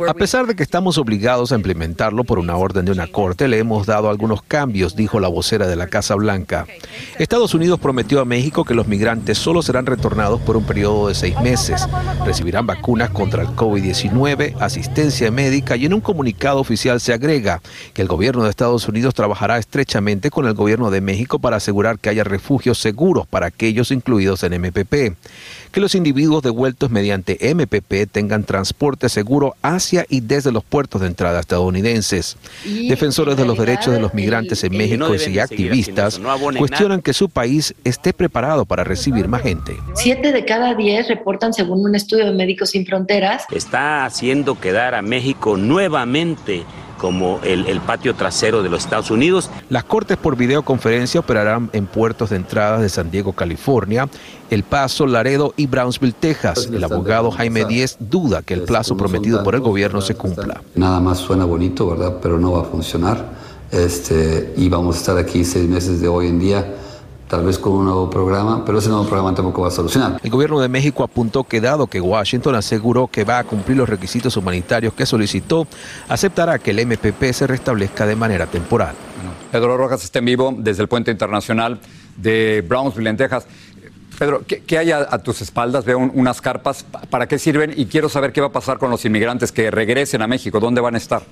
A 0.08 0.14
pesar 0.14 0.46
de 0.46 0.56
que 0.56 0.62
estamos 0.62 0.98
obligados 1.00 1.52
a 1.52 1.56
implementarlo 1.56 2.24
por 2.24 2.38
una 2.38 2.56
orden 2.58 2.86
de 2.86 2.92
una 2.92 3.08
corte, 3.08 3.48
le 3.48 3.58
hemos 3.58 3.88
dado 3.88 4.10
algunos 4.10 4.44
cambios, 4.44 4.96
dijo 4.96 5.20
la 5.20 5.28
vocera 5.28 5.68
de 5.68 5.76
la 5.76 5.88
Casa 5.88 6.14
Blanca. 6.16 6.68
Estados 7.18 7.56
Unidos 7.56 7.80
prometió 7.80 8.22
a 8.22 8.26
México 8.26 8.64
que 8.64 8.76
los 8.76 8.88
migrantes 8.88 9.38
solo 9.38 9.62
serán 9.62 9.86
retornados 9.86 10.40
por 10.42 10.58
un 10.58 10.64
periodo 10.64 11.08
de 11.08 11.16
seis 11.16 11.40
meses. 11.42 11.88
Recibirán 12.24 12.68
vacunas 12.68 13.10
contra 13.10 13.42
el 13.42 13.50
COVID-19, 13.50 14.56
asistencia 14.60 15.32
médica 15.32 15.76
y 15.76 15.86
en 15.86 15.94
un 15.94 16.02
comunicado 16.02 16.60
oficial 16.60 17.00
se 17.00 17.14
agrega 17.14 17.62
que 17.94 18.04
el 18.04 18.08
gobierno 18.08 18.44
de 18.44 18.52
Estados 18.52 18.88
Unidos 18.88 19.16
trabajará 19.16 19.58
estrechamente 19.58 20.30
con 20.30 20.46
el 20.46 20.54
gobierno 20.54 20.92
de 20.92 21.02
México 21.02 21.40
para 21.40 21.58
asegurar 21.58 21.98
que 21.98 22.10
haya 22.10 22.24
refugios 22.24 22.78
seguros 22.78 23.26
para 23.26 23.48
aquellos 23.48 23.92
incluidos 23.92 24.44
en 24.44 24.54
MPP 24.62 25.16
que 25.72 25.80
los 25.80 25.96
individuos 25.96 26.44
devueltos 26.44 26.92
mediante 26.92 27.38
MPP 27.54 28.12
tengan 28.12 28.44
transporte 28.44 29.10
seguro 29.10 29.56
hacia 29.62 30.06
y 30.10 30.22
desde 30.22 30.52
los 30.52 30.64
puertos 30.64 31.02
de 31.02 31.08
entrada 31.08 31.40
estadounidenses. 31.40 32.38
Defensores 32.64 33.38
de 33.38 33.46
los 33.46 33.58
derechos 33.58 33.94
de 33.94 34.00
los 34.00 34.14
migrantes 34.14 34.64
en 34.64 34.78
México 34.78 35.14
y 35.16 35.40
activistas 35.40 36.20
cuestionan 36.58 37.02
que 37.02 37.14
su 37.14 37.30
país 37.30 37.74
esté 37.84 38.14
preparado 38.14 38.66
para 38.66 38.84
recibir 38.84 39.28
más 39.28 39.42
gente. 39.42 39.78
Siete 39.96 40.32
de 40.32 40.46
cada 40.46 40.76
diez 40.76 41.08
reportan, 41.08 41.54
según 41.54 41.86
un 41.86 41.96
estudio 41.96 42.26
de 42.26 42.34
Médicos 42.34 42.72
Sin 42.72 42.86
Fronteras, 42.86 43.46
está 43.52 44.06
haciendo 44.06 44.60
quedar 44.60 44.96
a 44.96 45.02
México 45.02 45.58
nuevamente 45.58 46.64
como 47.02 47.40
el, 47.42 47.66
el, 47.66 47.82
patio 47.82 48.14
trasero 48.14 48.62
de 48.62 48.70
los 48.70 48.84
Estados 48.84 49.10
Unidos. 49.10 49.50
Las 49.70 49.84
cortes 49.86 50.18
por 50.18 50.36
videoconferencia 50.36 51.20
operarán 51.20 51.72
en 51.74 51.88
puertos 51.88 52.30
de 52.30 52.36
entrada 52.36 52.78
de 52.78 52.90
San 52.90 53.10
Diego, 53.10 53.34
California, 53.34 54.08
El 54.52 54.62
Paso, 54.62 55.08
Laredo 55.08 55.56
y 55.58 55.66
Brownsville, 55.66 56.14
Texas. 56.14 56.70
El 56.72 56.84
abogado 56.84 57.32
Jaime 57.32 57.66
Díez 57.66 57.98
duda 58.00 58.44
que 58.44 58.54
el 58.54 58.62
plazo 58.62 58.96
prometido 58.96 59.44
por 59.44 59.56
el 59.56 59.62
gobierno 59.62 60.00
se 60.00 60.14
cumpla. 60.14 60.62
Nada 60.76 61.00
más 61.00 61.18
suena 61.18 61.44
bonito, 61.44 61.90
¿verdad? 61.90 62.18
Pero 62.22 62.38
no 62.38 62.52
va 62.52 62.62
a 62.62 62.66
funcionar. 62.66 63.32
Este, 63.72 64.54
y 64.56 64.70
vamos 64.70 64.98
a 64.98 65.00
estar 65.00 65.18
aquí 65.18 65.44
seis 65.44 65.68
meses 65.68 66.02
de 66.02 66.08
hoy 66.08 66.28
en 66.28 66.38
día 66.38 66.76
tal 67.32 67.46
vez 67.46 67.58
con 67.58 67.72
un 67.72 67.86
nuevo 67.86 68.10
programa, 68.10 68.66
pero 68.66 68.80
ese 68.80 68.90
nuevo 68.90 69.06
programa 69.06 69.34
tampoco 69.34 69.62
va 69.62 69.70
a 69.70 69.72
solucionar. 69.72 70.20
El 70.22 70.30
gobierno 70.30 70.60
de 70.60 70.68
México 70.68 71.02
apuntó 71.02 71.46
que 71.46 71.62
dado 71.62 71.88
que 71.88 72.02
Washington 72.02 72.56
aseguró 72.56 73.08
que 73.08 73.24
va 73.24 73.40
a 73.40 73.46
cumplir 73.46 73.78
los 73.78 73.88
requisitos 73.88 74.36
humanitarios 74.36 74.94
que 74.94 75.06
solicitó, 75.06 75.66
aceptará 76.10 76.60
que 76.60 76.72
el 76.72 76.86
MPP 76.86 77.32
se 77.32 77.48
restablezca 77.48 78.06
de 78.06 78.18
manera 78.18 78.48
temporal. 78.48 78.96
Pedro 79.50 79.78
Rojas 79.78 80.04
está 80.04 80.20
en 80.20 80.26
vivo 80.26 80.54
desde 80.58 80.82
el 80.82 80.90
puente 80.90 81.10
internacional 81.10 81.80
de 82.18 82.66
Brownsville, 82.68 83.08
en 83.08 83.16
Texas. 83.16 83.48
Pedro, 84.20 84.44
¿qué, 84.46 84.78
hay 84.78 84.92
a, 84.92 85.18
tus 85.20 85.42
espaldas? 85.42 85.86
Veo 85.86 86.00
unas 86.00 86.42
carpas. 86.42 86.86
¿Para 87.10 87.28
qué 87.28 87.40
sirven? 87.40 87.74
Y 87.78 87.86
quiero 87.86 88.10
saber 88.10 88.34
qué 88.34 88.42
va 88.42 88.48
a 88.48 88.52
pasar 88.52 88.78
con 88.78 88.90
los 88.90 89.06
inmigrantes 89.06 89.54
que 89.54 89.72
regresen 89.72 90.22
a 90.22 90.28
México. 90.28 90.60
¿Dónde 90.60 90.82
van 90.82 90.96
a 90.96 90.98
estar? 90.98 91.24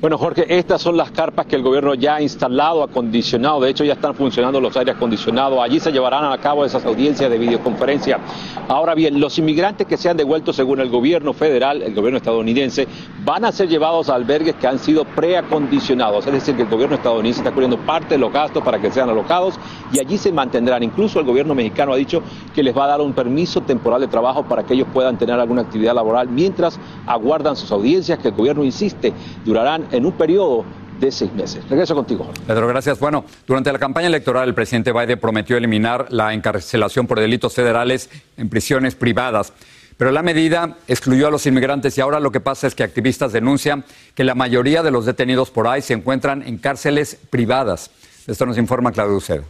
Bueno, 0.00 0.16
Jorge, 0.16 0.46
estas 0.56 0.80
son 0.80 0.96
las 0.96 1.10
carpas 1.10 1.44
que 1.44 1.56
el 1.56 1.62
gobierno 1.62 1.92
ya 1.92 2.14
ha 2.14 2.22
instalado, 2.22 2.82
acondicionado. 2.82 3.60
De 3.60 3.68
hecho, 3.68 3.84
ya 3.84 3.92
están 3.92 4.14
funcionando 4.14 4.58
los 4.58 4.74
aires 4.74 4.96
acondicionados. 4.96 5.58
Allí 5.60 5.78
se 5.78 5.92
llevarán 5.92 6.24
a 6.32 6.38
cabo 6.38 6.64
esas 6.64 6.86
audiencias 6.86 7.30
de 7.30 7.36
videoconferencia. 7.36 8.18
Ahora 8.66 8.94
bien, 8.94 9.20
los 9.20 9.38
inmigrantes 9.38 9.86
que 9.86 9.98
sean 9.98 10.16
devueltos 10.16 10.56
según 10.56 10.80
el 10.80 10.88
gobierno 10.88 11.34
federal, 11.34 11.82
el 11.82 11.94
gobierno 11.94 12.16
estadounidense, 12.16 12.88
van 13.26 13.44
a 13.44 13.52
ser 13.52 13.68
llevados 13.68 14.08
a 14.08 14.14
albergues 14.14 14.54
que 14.54 14.66
han 14.66 14.78
sido 14.78 15.04
preacondicionados. 15.04 16.26
Es 16.26 16.32
decir, 16.32 16.56
que 16.56 16.62
el 16.62 16.70
gobierno 16.70 16.96
estadounidense 16.96 17.40
está 17.40 17.50
cubriendo 17.50 17.76
parte 17.76 18.14
de 18.14 18.18
los 18.18 18.32
gastos 18.32 18.64
para 18.64 18.78
que 18.78 18.90
sean 18.90 19.10
alocados 19.10 19.56
y 19.92 19.98
allí 19.98 20.16
se 20.16 20.32
mantendrán. 20.32 20.82
Incluso 20.82 21.20
el 21.20 21.26
gobierno 21.26 21.54
mexicano 21.54 21.92
ha 21.92 21.96
dicho 21.96 22.22
que 22.54 22.62
les 22.62 22.74
va 22.74 22.84
a 22.84 22.88
dar 22.88 23.02
un 23.02 23.12
permiso 23.12 23.60
temporal 23.60 24.00
de 24.00 24.08
trabajo 24.08 24.44
para 24.44 24.62
que 24.62 24.72
ellos 24.72 24.88
puedan 24.94 25.18
tener 25.18 25.38
alguna 25.38 25.60
actividad 25.60 25.94
laboral 25.94 26.30
mientras 26.30 26.80
aguardan 27.06 27.54
sus 27.54 27.70
audiencias, 27.70 28.18
que 28.18 28.28
el 28.28 28.34
gobierno 28.34 28.64
insiste 28.64 29.12
durarán 29.44 29.89
en 29.92 30.06
un 30.06 30.12
periodo 30.12 30.64
de 30.98 31.10
seis 31.10 31.32
meses. 31.32 31.68
Regreso 31.68 31.94
contigo. 31.94 32.30
Pedro, 32.46 32.68
gracias. 32.68 33.00
Bueno, 33.00 33.24
durante 33.46 33.72
la 33.72 33.78
campaña 33.78 34.06
electoral, 34.06 34.48
el 34.48 34.54
presidente 34.54 34.92
Biden 34.92 35.18
prometió 35.18 35.56
eliminar 35.56 36.06
la 36.10 36.34
encarcelación 36.34 37.06
por 37.06 37.18
delitos 37.18 37.54
federales 37.54 38.10
en 38.36 38.48
prisiones 38.48 38.94
privadas. 38.94 39.52
Pero 39.96 40.12
la 40.12 40.22
medida 40.22 40.78
excluyó 40.88 41.28
a 41.28 41.30
los 41.30 41.46
inmigrantes 41.46 41.96
y 41.98 42.00
ahora 42.00 42.20
lo 42.20 42.32
que 42.32 42.40
pasa 42.40 42.66
es 42.66 42.74
que 42.74 42.82
activistas 42.82 43.32
denuncian 43.32 43.84
que 44.14 44.24
la 44.24 44.34
mayoría 44.34 44.82
de 44.82 44.90
los 44.90 45.04
detenidos 45.04 45.50
por 45.50 45.68
ahí 45.68 45.82
se 45.82 45.92
encuentran 45.92 46.42
en 46.42 46.58
cárceles 46.58 47.18
privadas. 47.28 47.90
Esto 48.26 48.46
nos 48.46 48.56
informa 48.56 48.92
Claudio 48.92 49.16
Uceda. 49.16 49.42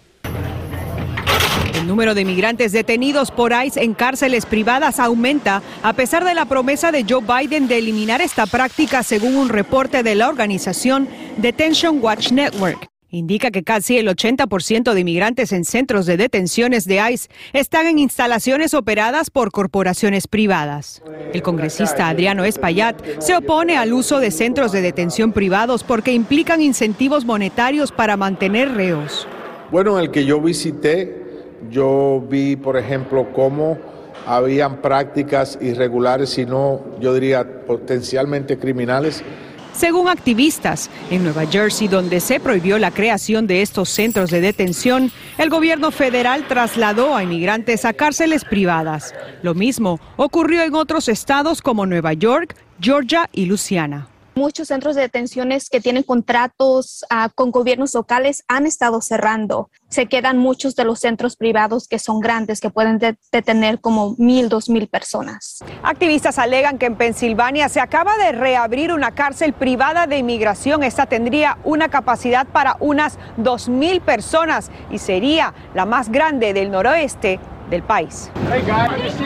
Número 1.91 2.15
de 2.15 2.25
migrantes 2.25 2.71
detenidos 2.71 3.33
por 3.33 3.51
ICE 3.51 3.83
en 3.83 3.95
cárceles 3.95 4.47
privadas 4.47 5.01
aumenta 5.01 5.61
a 5.83 5.93
pesar 5.93 6.25
de 6.25 6.35
la 6.35 6.45
promesa 6.45 6.93
de 6.93 7.05
Joe 7.05 7.21
Biden 7.21 7.67
de 7.67 7.79
eliminar 7.79 8.21
esta 8.21 8.47
práctica 8.47 9.03
según 9.03 9.35
un 9.35 9.49
reporte 9.49 10.05
de 10.05 10.15
la 10.15 10.29
organización 10.29 11.09
Detention 11.39 11.99
Watch 12.01 12.31
Network. 12.31 12.87
Indica 13.09 13.51
que 13.51 13.65
casi 13.65 13.99
el 13.99 14.07
80% 14.07 14.93
de 14.93 15.01
inmigrantes 15.01 15.51
en 15.51 15.65
centros 15.65 16.07
de 16.07 16.17
detenciones 16.17 16.85
de 16.85 17.01
ICE 17.11 17.29
están 17.55 17.89
en 17.89 17.99
instalaciones 17.99 18.73
operadas 18.73 19.29
por 19.29 19.51
corporaciones 19.51 20.29
privadas. 20.29 21.03
El 21.35 21.43
congresista 21.43 22.09
Adriano 22.09 22.45
Espaillat 22.45 23.03
se 23.19 23.35
opone 23.35 23.77
al 23.77 23.93
uso 23.93 24.21
de 24.21 24.31
centros 24.31 24.71
de 24.71 24.81
detención 24.81 25.33
privados 25.33 25.83
porque 25.83 26.13
implican 26.13 26.63
incentivos 26.63 27.25
monetarios 27.25 27.91
para 27.91 28.17
mantener 28.17 28.75
reos. 28.75 29.27
Bueno, 29.73 29.99
el 29.99 30.13
que 30.13 30.25
yo 30.25 30.41
visité 30.41 31.30
yo 31.71 32.23
vi, 32.29 32.57
por 32.57 32.77
ejemplo, 32.77 33.33
cómo 33.33 33.79
habían 34.27 34.83
prácticas 34.83 35.59
irregulares, 35.61 36.31
si 36.31 36.45
no, 36.45 36.81
yo 37.01 37.15
diría, 37.15 37.65
potencialmente 37.67 38.59
criminales. 38.59 39.25
Según 39.73 40.09
activistas, 40.09 40.91
en 41.11 41.25
Nueva 41.25 41.47
Jersey, 41.47 41.89
donde 41.89 42.21
se 42.21 42.39
prohibió 42.39 42.79
la 42.79 42.91
creación 42.91 43.47
de 43.47 43.63
estos 43.63 43.89
centros 43.89 44.31
de 44.31 44.41
detención, 44.41 45.11
el 45.39 45.49
gobierno 45.49 45.91
federal 45.91 46.47
trasladó 46.49 47.15
a 47.15 47.23
inmigrantes 47.23 47.85
a 47.85 47.95
cárceles 47.95 48.45
privadas. 48.45 49.15
Lo 49.43 49.55
mismo 49.55 49.99
ocurrió 50.17 50.65
en 50.65 50.75
otros 50.75 51.09
estados 51.09 51.63
como 51.63 51.87
Nueva 51.87 52.13
York, 52.13 52.57
Georgia 52.81 53.31
y 53.33 53.47
Luisiana. 53.47 54.10
Muchos 54.35 54.69
centros 54.69 54.95
de 54.95 55.03
detenciones 55.03 55.69
que 55.69 55.81
tienen 55.81 56.03
contratos 56.03 57.05
ah, 57.11 57.31
con 57.35 57.51
gobiernos 57.51 57.95
locales 57.95 58.45
han 58.49 58.67
estado 58.67 59.01
cerrando. 59.01 59.71
Se 59.89 60.07
quedan 60.07 60.39
muchos 60.39 60.77
de 60.77 60.85
los 60.85 61.01
centros 61.01 61.37
privados 61.37 61.89
que 61.89 61.99
son 61.99 62.21
grandes, 62.21 62.61
que 62.61 62.71
pueden 62.71 62.99
detener 63.33 63.81
como 63.81 64.15
mil, 64.19 64.49
dos 64.49 64.69
mil 64.69 64.87
personas. 64.87 65.59
Activistas 65.83 66.39
alegan 66.39 66.79
que 66.79 66.87
en 66.87 66.97
Pensilvania 66.97 67.69
se 67.69 67.81
acaba 67.81 68.17
de 68.17 68.33
reabrir 68.33 68.93
una 68.93 69.13
cárcel 69.13 69.53
privada 69.53 70.07
de 70.07 70.19
inmigración. 70.19 70.83
Esta 70.85 71.07
tendría 71.07 71.59
una 71.65 71.89
capacidad 71.89 72.47
para 72.47 72.77
unas 72.81 73.19
dos 73.37 73.69
mil 73.69 74.01
personas 74.01 74.71
y 74.91 74.99
sería 74.99 75.55
la 75.75 75.87
más 75.87 76.11
grande 76.11 76.53
del 76.53 76.71
noroeste 76.71 77.41
del 77.71 77.83
país. 77.83 78.31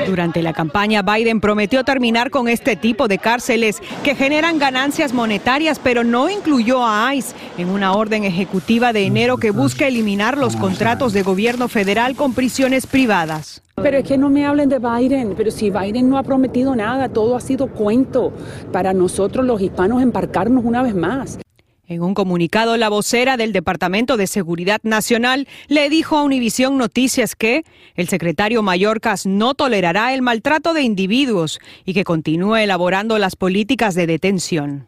Durante 0.07 0.43
la 0.43 0.53
campaña, 0.53 1.03
Biden 1.03 1.41
prometió 1.41 1.83
terminar 1.85 2.31
con 2.31 2.49
este 2.49 2.77
tipo 2.77 3.09
de 3.09 3.19
cárceles 3.19 3.83
que 4.03 4.15
generan 4.15 4.59
ganancias 4.59 5.13
monetarias, 5.13 5.81
pero 5.83 6.05
no 6.05 6.31
incluyó 6.31 6.87
a 6.87 7.15
ICE 7.15 7.35
en 7.59 7.69
una 7.69 7.95
orden 7.95 8.25
ejecutiva 8.25 8.93
de 8.93 9.07
enero 9.07 9.39
que 9.39 9.51
busca 9.51 9.87
eliminar 9.87 10.39
los 10.39 10.57
contratos 10.57 11.13
de 11.13 11.23
gobierno 11.23 11.69
federal 11.69 12.15
con 12.15 12.35
prisiones 12.35 12.87
privadas. 12.87 13.63
Pero 13.77 13.99
es 13.99 14.05
que 14.05 14.17
no 14.17 14.31
me 14.31 14.47
hablen 14.47 14.69
de 14.69 14.79
Biden, 14.79 15.35
pero 15.37 15.51
si 15.51 15.71
Biden 15.71 16.09
no 16.09 16.17
ha 16.17 16.23
prometido 16.23 16.77
nada, 16.77 17.09
todo 17.09 17.37
ha 17.37 17.41
sido 17.41 17.67
cuento 17.67 18.33
para 18.73 18.93
nosotros 18.93 19.45
los 19.45 19.61
hispanos 19.61 20.01
embarcarnos 20.01 20.65
una 20.65 20.83
vez 20.83 20.95
más. 20.95 21.39
En 21.87 22.03
un 22.03 22.15
comunicado, 22.15 22.79
la 22.79 22.89
vocera 22.89 23.37
del 23.37 23.53
Departamento 23.53 24.17
de 24.17 24.27
Seguridad 24.27 24.81
Nacional 24.85 25.47
le 25.69 25.91
dijo 25.91 26.17
a 26.17 26.23
Univisión 26.23 26.79
Noticias 26.79 27.37
que 27.37 27.65
el 27.95 28.09
secretario 28.09 28.63
Mayorkas 28.63 29.27
no 29.27 29.53
tolerará 29.53 30.15
el 30.15 30.23
maltrato 30.23 30.73
de 30.73 30.81
individuos 30.81 31.61
y 31.85 31.93
que 31.93 32.05
continúe 32.05 32.57
elaborando 32.57 33.19
las 33.19 33.37
políticas 33.37 33.95
de 33.95 34.07
detención. 34.07 34.87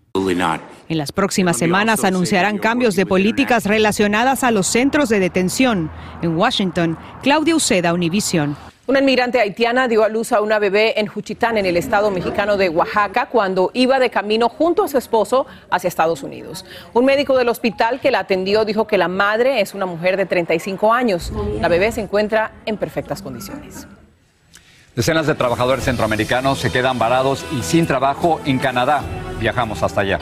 En 0.89 0.97
las 0.97 1.13
próximas 1.13 1.59
semanas 1.59 2.03
anunciarán 2.03 2.57
cambios 2.57 2.97
de 2.97 3.05
políticas 3.05 3.67
relacionadas 3.67 4.43
a 4.43 4.51
los 4.51 4.67
centros 4.67 5.11
de 5.11 5.21
detención. 5.21 5.91
En 6.23 6.35
Washington, 6.39 6.97
Claudia 7.23 7.55
Uceda, 7.55 7.93
Univisión. 7.93 8.57
Una 8.89 9.01
inmigrante 9.01 9.41
haitiana 9.41 9.89
dio 9.89 10.05
a 10.05 10.09
luz 10.09 10.31
a 10.31 10.41
una 10.41 10.61
bebé 10.61 11.01
en 11.01 11.09
Juchitán, 11.09 11.59
en 11.59 11.67
el 11.67 11.77
estado 11.77 12.09
mexicano 12.13 12.57
de 12.57 12.69
Oaxaca, 12.69 13.27
cuando 13.27 13.73
iba 13.75 13.99
de 13.99 14.11
camino 14.11 14.49
junto 14.49 14.85
a 14.85 14.89
su 14.89 14.97
esposo 14.97 15.45
hacia 15.71 15.89
Estados 15.89 16.23
Unidos. 16.23 16.65
Un 16.95 17.05
médico 17.05 17.37
del 17.37 17.49
hospital 17.49 17.99
que 17.99 18.13
la 18.13 18.21
atendió 18.21 18.65
dijo 18.65 18.87
que 18.87 18.97
la 18.97 19.09
madre 19.09 19.61
es 19.61 19.75
una 19.75 19.87
mujer 19.87 20.17
de 20.17 20.27
35 20.27 20.93
años. 20.93 21.33
La 21.61 21.67
bebé 21.67 21.91
se 21.91 22.01
encuentra 22.01 22.53
en 22.65 22.77
perfectas 22.77 23.23
condiciones. 23.23 23.89
Decenas 24.95 25.27
de 25.27 25.35
trabajadores 25.35 25.85
centroamericanos 25.85 26.61
se 26.61 26.71
quedan 26.71 27.01
varados 27.01 27.45
y 27.59 27.65
sin 27.65 27.89
trabajo 27.89 28.41
en 28.45 28.61
Canadá. 28.61 29.03
Viajamos 29.41 29.83
hasta 29.83 30.03
allá. 30.03 30.21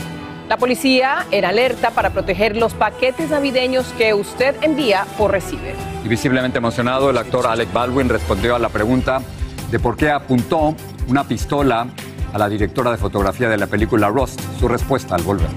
La 0.48 0.58
policía 0.58 1.26
era 1.30 1.48
alerta 1.48 1.90
para 1.90 2.10
proteger 2.10 2.56
los 2.56 2.74
paquetes 2.74 3.30
navideños 3.30 3.86
que 3.96 4.12
usted 4.12 4.54
envía 4.60 5.06
o 5.18 5.26
recibe. 5.26 5.74
Y 6.04 6.08
visiblemente 6.08 6.58
emocionado, 6.58 7.08
el 7.08 7.16
actor 7.16 7.46
Alec 7.46 7.72
Baldwin 7.72 8.10
respondió 8.10 8.54
a 8.54 8.58
la 8.58 8.68
pregunta 8.68 9.22
de 9.70 9.78
por 9.78 9.96
qué 9.96 10.10
apuntó 10.10 10.76
una 11.08 11.24
pistola 11.24 11.86
a 12.32 12.38
la 12.38 12.48
directora 12.50 12.90
de 12.90 12.98
fotografía 12.98 13.48
de 13.48 13.56
la 13.56 13.66
película 13.66 14.08
Rust. 14.08 14.38
Su 14.58 14.68
respuesta 14.68 15.14
al 15.14 15.22
volver. 15.22 15.48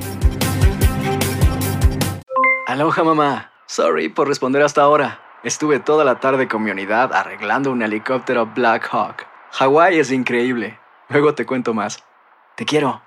Aloha 2.67 3.03
mamá. 3.03 3.51
Sorry 3.65 4.08
por 4.08 4.29
responder 4.29 4.62
hasta 4.62 4.84
ahora. 4.84 5.20
Estuve 5.44 5.79
toda 5.79 6.06
la 6.06 6.22
tarde 6.22 6.48
con 6.48 6.63
mi 6.63 6.72
unidad 6.72 7.13
arreglando 7.13 7.72
un 7.72 7.82
helicóptero 7.82 8.46
Black 8.56 8.88
Hawk. 8.91 9.25
Hawái 9.51 10.00
es 10.00 10.12
increíble. 10.12 10.79
Luego 11.10 11.34
te 11.36 11.46
cuento 11.46 11.74
más. 11.74 12.03
Te 12.56 12.63
quiero. 12.63 13.06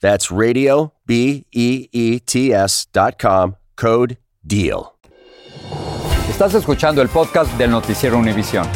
That's 0.00 0.30
radio, 0.30 0.92
B 1.06 1.46
E 1.52 1.88
E 1.92 2.20
T 2.20 2.52
S 2.52 2.86
dot 2.92 3.16
com, 3.20 3.56
code 3.76 4.18
DEAL. 4.42 4.94
Estás 6.28 6.54
escuchando 6.54 7.02
el 7.02 7.08
podcast 7.08 7.52
del 7.58 7.70
Noticiero 7.70 8.16
Univisión. 8.18 8.66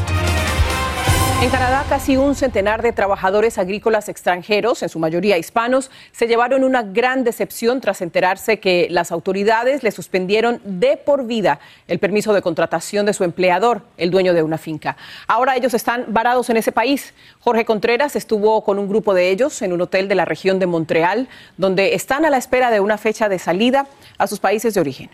En 1.45 1.51
Canadá, 1.51 1.85
casi 1.87 2.17
un 2.17 2.35
centenar 2.35 2.81
de 2.81 2.93
trabajadores 2.93 3.59
agrícolas 3.59 4.09
extranjeros, 4.09 4.83
en 4.83 4.89
su 4.89 4.99
mayoría 4.99 5.37
hispanos, 5.37 5.91
se 6.11 6.27
llevaron 6.27 6.65
una 6.65 6.83
gran 6.83 7.23
decepción 7.23 7.83
tras 7.83 8.01
enterarse 8.01 8.61
que 8.61 8.89
las 8.91 9.13
autoridades 9.13 9.83
le 9.83 9.91
suspendieron 9.91 10.63
de 10.65 10.97
por 10.97 11.27
vida 11.27 11.61
el 11.87 11.99
permiso 11.99 12.33
de 12.33 12.41
contratación 12.41 13.05
de 13.05 13.13
su 13.13 13.25
empleador, 13.25 13.83
el 13.99 14.11
dueño 14.11 14.33
de 14.33 14.43
una 14.43 14.57
finca. 14.57 14.97
Ahora 15.27 15.55
ellos 15.55 15.75
están 15.75 16.07
varados 16.09 16.49
en 16.49 16.57
ese 16.57 16.73
país. 16.73 17.13
Jorge 17.41 17.67
Contreras 17.67 18.17
estuvo 18.17 18.65
con 18.65 18.79
un 18.79 18.89
grupo 18.89 19.13
de 19.13 19.29
ellos 19.29 19.61
en 19.61 19.75
un 19.75 19.83
hotel 19.83 20.09
de 20.09 20.15
la 20.15 20.25
región 20.25 20.59
de 20.59 20.67
Montreal, 20.67 21.29
donde 21.59 21.95
están 21.95 22.25
a 22.25 22.31
la 22.31 22.39
espera 22.39 22.71
de 22.71 22.81
una 22.81 22.97
fecha 22.97 23.29
de 23.29 23.39
salida 23.39 23.87
a 24.17 24.27
sus 24.29 24.41
países 24.41 24.73
de 24.73 24.81
origen. 24.81 25.11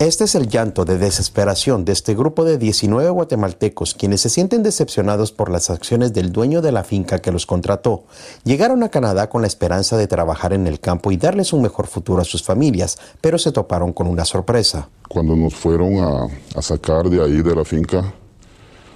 Este 0.00 0.24
es 0.24 0.34
el 0.34 0.48
llanto 0.48 0.86
de 0.86 0.96
desesperación 0.96 1.84
de 1.84 1.92
este 1.92 2.14
grupo 2.14 2.42
de 2.46 2.56
19 2.56 3.10
guatemaltecos 3.10 3.92
quienes 3.92 4.22
se 4.22 4.30
sienten 4.30 4.62
decepcionados 4.62 5.30
por 5.30 5.50
las 5.50 5.68
acciones 5.68 6.14
del 6.14 6.32
dueño 6.32 6.62
de 6.62 6.72
la 6.72 6.84
finca 6.84 7.18
que 7.18 7.30
los 7.30 7.44
contrató. 7.44 8.04
Llegaron 8.42 8.82
a 8.82 8.88
Canadá 8.88 9.28
con 9.28 9.42
la 9.42 9.46
esperanza 9.46 9.98
de 9.98 10.06
trabajar 10.06 10.54
en 10.54 10.66
el 10.66 10.80
campo 10.80 11.12
y 11.12 11.18
darles 11.18 11.52
un 11.52 11.60
mejor 11.60 11.86
futuro 11.86 12.22
a 12.22 12.24
sus 12.24 12.42
familias, 12.42 12.96
pero 13.20 13.36
se 13.36 13.52
toparon 13.52 13.92
con 13.92 14.06
una 14.06 14.24
sorpresa. 14.24 14.88
Cuando 15.06 15.36
nos 15.36 15.54
fueron 15.54 15.98
a, 15.98 16.62
sacar 16.62 17.10
de 17.10 17.22
ahí 17.22 17.42
de 17.42 17.54
la 17.54 17.66
finca, 17.66 18.14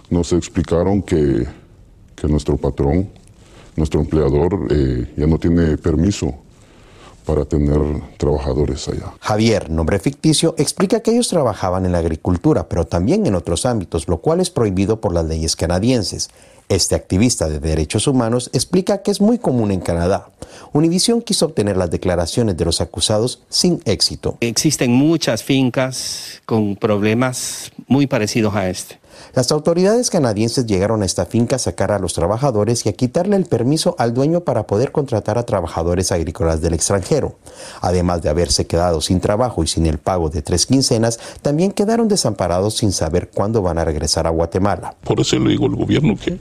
nos 0.08 0.32
explicaron 0.32 1.02
que, 1.02 1.46
que 2.16 2.28
nuestro 2.28 2.56
patrón, 2.56 3.10
nuestro 3.76 4.00
empleador, 4.00 4.68
eh, 4.70 5.12
ya 5.18 5.26
no 5.26 5.36
tiene 5.36 5.76
permiso 5.76 6.43
para 7.24 7.44
tener 7.44 7.78
trabajadores 8.16 8.88
allá. 8.88 9.14
Javier, 9.20 9.70
nombre 9.70 9.98
ficticio, 9.98 10.54
explica 10.58 11.00
que 11.00 11.12
ellos 11.12 11.28
trabajaban 11.28 11.86
en 11.86 11.92
la 11.92 11.98
agricultura, 11.98 12.68
pero 12.68 12.86
también 12.86 13.26
en 13.26 13.34
otros 13.34 13.66
ámbitos, 13.66 14.08
lo 14.08 14.18
cual 14.18 14.40
es 14.40 14.50
prohibido 14.50 15.00
por 15.00 15.12
las 15.12 15.24
leyes 15.24 15.56
canadienses. 15.56 16.30
Este 16.68 16.94
activista 16.94 17.48
de 17.48 17.60
derechos 17.60 18.06
humanos 18.06 18.48
explica 18.54 19.02
que 19.02 19.10
es 19.10 19.20
muy 19.20 19.38
común 19.38 19.70
en 19.70 19.80
Canadá. 19.80 20.28
Univision 20.72 21.20
quiso 21.20 21.46
obtener 21.46 21.76
las 21.76 21.90
declaraciones 21.90 22.56
de 22.56 22.64
los 22.64 22.80
acusados 22.80 23.42
sin 23.50 23.80
éxito. 23.84 24.38
Existen 24.40 24.90
muchas 24.90 25.42
fincas 25.42 26.40
con 26.46 26.76
problemas 26.76 27.70
muy 27.86 28.06
parecidos 28.06 28.54
a 28.54 28.70
este. 28.70 28.98
Las 29.34 29.52
autoridades 29.52 30.10
canadienses 30.10 30.66
llegaron 30.66 31.02
a 31.02 31.06
esta 31.06 31.26
finca 31.26 31.56
a 31.56 31.58
sacar 31.58 31.92
a 31.92 31.98
los 31.98 32.14
trabajadores 32.14 32.86
y 32.86 32.88
a 32.88 32.92
quitarle 32.92 33.36
el 33.36 33.46
permiso 33.46 33.96
al 33.98 34.14
dueño 34.14 34.40
para 34.40 34.66
poder 34.66 34.92
contratar 34.92 35.38
a 35.38 35.44
trabajadores 35.44 36.12
agrícolas 36.12 36.60
del 36.60 36.74
extranjero. 36.74 37.36
Además 37.80 38.22
de 38.22 38.28
haberse 38.28 38.66
quedado 38.66 39.00
sin 39.00 39.20
trabajo 39.20 39.62
y 39.64 39.66
sin 39.66 39.86
el 39.86 39.98
pago 39.98 40.30
de 40.30 40.42
tres 40.42 40.66
quincenas, 40.66 41.18
también 41.42 41.72
quedaron 41.72 42.08
desamparados 42.08 42.76
sin 42.76 42.92
saber 42.92 43.30
cuándo 43.32 43.62
van 43.62 43.78
a 43.78 43.84
regresar 43.84 44.26
a 44.26 44.30
Guatemala. 44.30 44.94
Por 45.04 45.20
eso 45.20 45.38
le 45.38 45.50
digo 45.50 45.66
al 45.66 45.76
gobierno 45.76 46.16
que, 46.16 46.38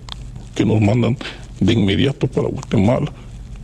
que 0.56 0.66
nos 0.66 0.82
mandan 0.82 1.18
de 1.60 1.74
inmediato 1.74 2.28
para 2.28 2.48
Guatemala, 2.48 3.12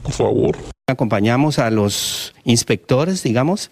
por 0.04 0.14
favor. 0.14 0.58
Acompañamos 0.88 1.60
a 1.60 1.70
los 1.70 2.34
inspectores, 2.46 3.22
digamos, 3.22 3.70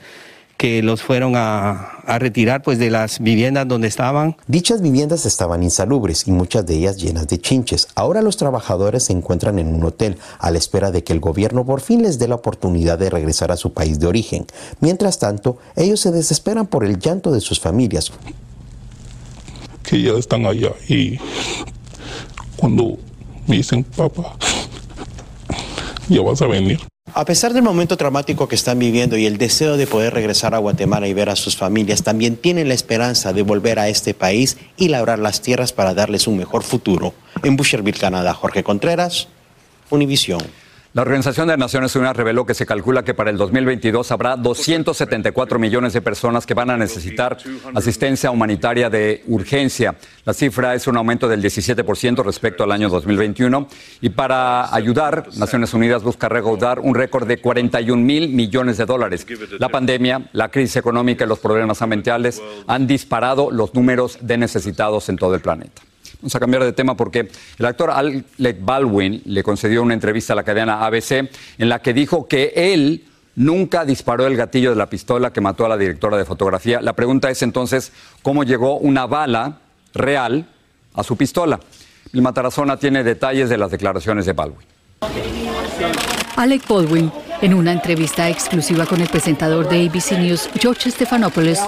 que 0.57 0.81
los 0.81 1.03
fueron 1.03 1.35
a, 1.35 2.01
a, 2.05 2.17
retirar 2.17 2.63
pues 2.63 2.79
de 2.79 2.89
las 2.89 3.19
viviendas 3.19 3.67
donde 3.67 3.87
estaban. 3.87 4.35
Dichas 4.47 4.81
viviendas 4.81 5.25
estaban 5.27 5.61
insalubres 5.61 6.27
y 6.27 6.31
muchas 6.31 6.65
de 6.65 6.75
ellas 6.75 6.97
llenas 6.97 7.27
de 7.27 7.39
chinches. 7.39 7.87
Ahora 7.93 8.23
los 8.23 8.37
trabajadores 8.37 9.03
se 9.03 9.13
encuentran 9.13 9.59
en 9.59 9.73
un 9.73 9.83
hotel 9.83 10.17
a 10.39 10.49
la 10.49 10.57
espera 10.57 10.89
de 10.89 11.03
que 11.03 11.13
el 11.13 11.19
gobierno 11.19 11.63
por 11.63 11.81
fin 11.81 12.01
les 12.01 12.17
dé 12.17 12.27
la 12.27 12.35
oportunidad 12.35 12.97
de 12.97 13.11
regresar 13.11 13.51
a 13.51 13.57
su 13.57 13.71
país 13.73 13.99
de 13.99 14.07
origen. 14.07 14.47
Mientras 14.79 15.19
tanto, 15.19 15.57
ellos 15.75 15.99
se 15.99 16.11
desesperan 16.11 16.65
por 16.65 16.83
el 16.83 16.97
llanto 16.99 17.31
de 17.31 17.41
sus 17.41 17.59
familias. 17.59 18.11
Que 19.83 20.01
ya 20.01 20.13
están 20.13 20.45
allá 20.45 20.71
y 20.89 21.17
cuando 22.57 22.97
me 23.45 23.57
dicen, 23.57 23.83
papá, 23.83 24.35
ya 26.09 26.21
vas 26.21 26.41
a 26.41 26.47
venir. 26.47 26.79
A 27.13 27.25
pesar 27.25 27.53
del 27.53 27.63
momento 27.63 27.97
traumático 27.97 28.47
que 28.47 28.55
están 28.55 28.79
viviendo 28.79 29.17
y 29.17 29.25
el 29.25 29.37
deseo 29.37 29.77
de 29.77 29.87
poder 29.87 30.13
regresar 30.13 30.53
a 30.53 30.59
Guatemala 30.59 31.07
y 31.07 31.13
ver 31.13 31.29
a 31.29 31.35
sus 31.35 31.55
familias, 31.55 32.03
también 32.03 32.35
tienen 32.35 32.67
la 32.67 32.73
esperanza 32.73 33.33
de 33.33 33.41
volver 33.43 33.79
a 33.79 33.87
este 33.87 34.13
país 34.13 34.57
y 34.75 34.89
labrar 34.89 35.17
las 35.17 35.41
tierras 35.41 35.71
para 35.71 35.93
darles 35.93 36.27
un 36.27 36.37
mejor 36.37 36.63
futuro. 36.63 37.13
En 37.43 37.55
Boucherville, 37.55 37.97
Canadá, 37.97 38.33
Jorge 38.33 38.63
Contreras, 38.63 39.29
Univisión. 39.89 40.41
La 40.97 41.03
Organización 41.03 41.47
de 41.47 41.55
Naciones 41.57 41.95
Unidas 41.95 42.17
reveló 42.17 42.43
que 42.43 42.55
se 42.55 42.65
calcula 42.65 43.03
que 43.03 43.13
para 43.13 43.29
el 43.29 43.37
2022 43.37 44.11
habrá 44.11 44.35
274 44.35 45.59
millones 45.59 45.93
de 45.93 46.01
personas 46.01 46.47
que 46.47 46.55
van 46.55 46.71
a 46.71 46.75
necesitar 46.75 47.37
asistencia 47.75 48.31
humanitaria 48.31 48.89
de 48.89 49.23
urgencia. 49.27 49.93
La 50.25 50.33
cifra 50.33 50.73
es 50.73 50.87
un 50.87 50.97
aumento 50.97 51.27
del 51.27 51.43
17% 51.43 52.23
respecto 52.23 52.63
al 52.63 52.71
año 52.71 52.89
2021. 52.89 53.67
Y 54.01 54.09
para 54.09 54.73
ayudar, 54.73 55.27
Naciones 55.37 55.71
Unidas 55.75 56.01
busca 56.01 56.29
recaudar 56.29 56.79
un 56.79 56.95
récord 56.95 57.27
de 57.27 57.37
41 57.37 58.01
mil 58.01 58.29
millones 58.29 58.77
de 58.77 58.87
dólares. 58.87 59.27
La 59.59 59.69
pandemia, 59.69 60.27
la 60.33 60.49
crisis 60.49 60.77
económica 60.77 61.25
y 61.25 61.27
los 61.27 61.37
problemas 61.37 61.79
ambientales 61.83 62.41
han 62.65 62.87
disparado 62.87 63.51
los 63.51 63.75
números 63.75 64.17
de 64.21 64.39
necesitados 64.39 65.09
en 65.09 65.17
todo 65.17 65.35
el 65.35 65.41
planeta. 65.41 65.86
Vamos 66.21 66.35
a 66.35 66.39
cambiar 66.39 66.63
de 66.63 66.73
tema 66.73 66.97
porque 66.97 67.29
el 67.59 67.65
actor 67.65 67.91
Alec 67.91 68.57
Baldwin 68.59 69.21
le 69.25 69.43
concedió 69.43 69.83
una 69.83 69.93
entrevista 69.93 70.33
a 70.33 70.35
la 70.35 70.43
cadena 70.43 70.85
ABC 70.85 71.29
en 71.57 71.69
la 71.69 71.79
que 71.79 71.93
dijo 71.93 72.27
que 72.27 72.53
él 72.55 73.05
nunca 73.35 73.85
disparó 73.85 74.25
el 74.25 74.35
gatillo 74.35 74.71
de 74.71 74.75
la 74.75 74.89
pistola 74.89 75.31
que 75.31 75.41
mató 75.41 75.65
a 75.65 75.69
la 75.69 75.77
directora 75.77 76.17
de 76.17 76.25
fotografía. 76.25 76.81
La 76.81 76.93
pregunta 76.93 77.29
es 77.29 77.43
entonces, 77.43 77.91
¿cómo 78.23 78.43
llegó 78.43 78.77
una 78.77 79.05
bala 79.05 79.59
real 79.93 80.47
a 80.95 81.03
su 81.03 81.15
pistola? 81.15 81.59
El 82.13 82.23
Matarazona 82.23 82.77
tiene 82.77 83.03
detalles 83.03 83.49
de 83.49 83.57
las 83.57 83.69
declaraciones 83.69 84.25
de 84.25 84.33
Baldwin. 84.33 84.65
Alec 86.35 86.67
Baldwin, 86.67 87.11
en 87.41 87.53
una 87.53 87.71
entrevista 87.71 88.29
exclusiva 88.29 88.85
con 88.85 89.01
el 89.01 89.09
presentador 89.09 89.69
de 89.69 89.87
ABC 89.87 90.17
News, 90.19 90.49
George 90.59 90.91
Stephanopoulos, 90.91 91.59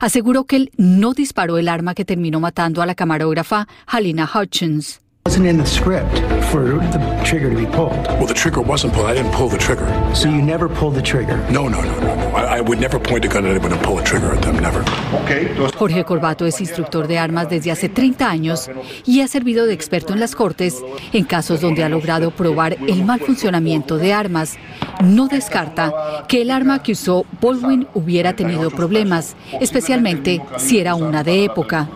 aseguró 0.00 0.44
que 0.44 0.56
él 0.56 0.70
no 0.76 1.14
disparó 1.14 1.58
el 1.58 1.68
arma 1.68 1.94
que 1.94 2.04
terminó 2.04 2.40
matando 2.40 2.82
a 2.82 2.86
la 2.86 2.94
camarógrafa 2.94 3.66
Halina 3.86 4.28
Hutchins. 4.32 5.00
Wasn't 5.26 5.44
in 5.44 5.56
the 5.56 5.66
script 5.66 6.18
for 6.52 6.78
the 6.94 7.00
trigger 7.24 7.50
to 7.50 7.56
be 7.56 7.66
pulled. 7.66 8.06
Well, 8.18 8.26
the 8.26 8.40
trigger 8.42 8.60
wasn't 8.60 8.92
pulled. 8.94 9.06
I 9.06 9.14
didn't 9.14 9.32
pull 9.32 9.48
the 9.48 9.58
trigger. 9.58 9.88
So 10.14 10.28
you 10.28 10.40
never 10.40 10.68
pulled 10.68 10.94
the 10.94 11.02
trigger? 11.02 11.38
No, 11.50 11.66
no, 11.66 11.82
no, 11.82 11.96
no, 11.98 12.14
no. 12.14 12.28
I, 12.36 12.58
I 12.58 12.60
would 12.60 12.78
never 12.78 13.00
point 13.00 13.24
a 13.24 13.28
gun 13.28 13.44
at 13.44 13.50
anyone 13.50 13.72
and 13.72 13.82
pull 13.82 13.98
a 13.98 14.04
trigger 14.04 14.34
at 14.34 14.42
them. 14.42 14.54
Never. 14.62 14.84
Okay. 15.24 15.52
Jorge 15.76 16.04
Corbato 16.04 16.46
es 16.46 16.60
instructor 16.60 17.08
de 17.08 17.18
armas 17.18 17.50
desde 17.50 17.72
hace 17.72 17.88
30 17.88 18.30
años 18.30 18.70
y 19.04 19.20
ha 19.20 19.26
servido 19.26 19.66
de 19.66 19.74
experto 19.74 20.12
en 20.12 20.20
las 20.20 20.36
cortes 20.36 20.80
en 21.12 21.24
casos 21.24 21.60
donde 21.60 21.82
ha 21.82 21.88
logrado 21.88 22.30
probar 22.30 22.76
el 22.86 23.04
mal 23.04 23.18
funcionamiento 23.18 23.98
de 23.98 24.12
armas. 24.12 24.58
No 25.02 25.26
descarta 25.26 26.24
que 26.28 26.42
el 26.42 26.52
arma 26.52 26.84
que 26.84 26.92
usó 26.92 27.26
Baldwin 27.42 27.88
hubiera 27.94 28.36
tenido 28.36 28.70
problemas, 28.70 29.34
especialmente 29.60 30.40
si 30.56 30.78
era 30.78 30.94
una 30.94 31.24
de 31.24 31.46
época 31.46 31.88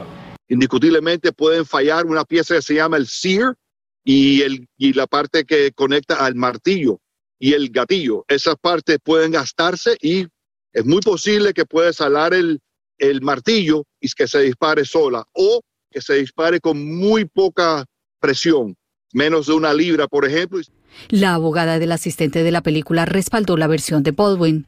indiscutiblemente 0.50 1.32
pueden 1.32 1.64
fallar 1.64 2.04
una 2.06 2.24
pieza 2.24 2.56
que 2.56 2.62
se 2.62 2.74
llama 2.74 2.96
el 2.96 3.06
sear 3.06 3.54
y, 4.04 4.42
el, 4.42 4.68
y 4.76 4.92
la 4.92 5.06
parte 5.06 5.44
que 5.44 5.70
conecta 5.72 6.16
al 6.16 6.34
martillo 6.34 7.00
y 7.38 7.54
el 7.54 7.70
gatillo. 7.70 8.24
Esas 8.28 8.56
partes 8.60 8.98
pueden 9.02 9.30
gastarse 9.30 9.96
y 10.02 10.26
es 10.72 10.84
muy 10.84 11.00
posible 11.00 11.54
que 11.54 11.64
pueda 11.64 11.92
salar 11.92 12.34
el, 12.34 12.60
el 12.98 13.22
martillo 13.22 13.84
y 14.00 14.08
que 14.10 14.26
se 14.26 14.40
dispare 14.40 14.84
sola 14.84 15.24
o 15.32 15.62
que 15.88 16.00
se 16.00 16.14
dispare 16.14 16.60
con 16.60 16.84
muy 16.84 17.24
poca 17.24 17.84
presión, 18.18 18.76
menos 19.12 19.46
de 19.46 19.52
una 19.52 19.72
libra, 19.72 20.08
por 20.08 20.24
ejemplo. 20.26 20.60
La 21.08 21.34
abogada 21.34 21.78
del 21.78 21.92
asistente 21.92 22.42
de 22.42 22.50
la 22.50 22.62
película 22.62 23.06
respaldó 23.06 23.56
la 23.56 23.68
versión 23.68 24.02
de 24.02 24.10
Baldwin. 24.10 24.66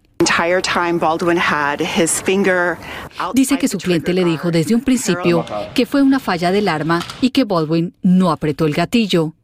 Dice 3.35 3.59
que 3.59 3.69
su 3.69 3.79
cliente 3.79 4.13
le 4.13 4.25
dijo 4.25 4.51
desde 4.51 4.75
un 4.75 4.81
principio 4.83 5.45
que 5.75 5.87
fue 5.87 6.03
una 6.03 6.19
falla 6.19 6.51
del 6.51 6.69
arma 6.69 7.01
y 7.21 7.31
que 7.31 7.45
Baldwin 7.45 7.95
no 8.03 8.31
apretó 8.31 8.67
el 8.67 8.75
gatillo. 8.75 9.35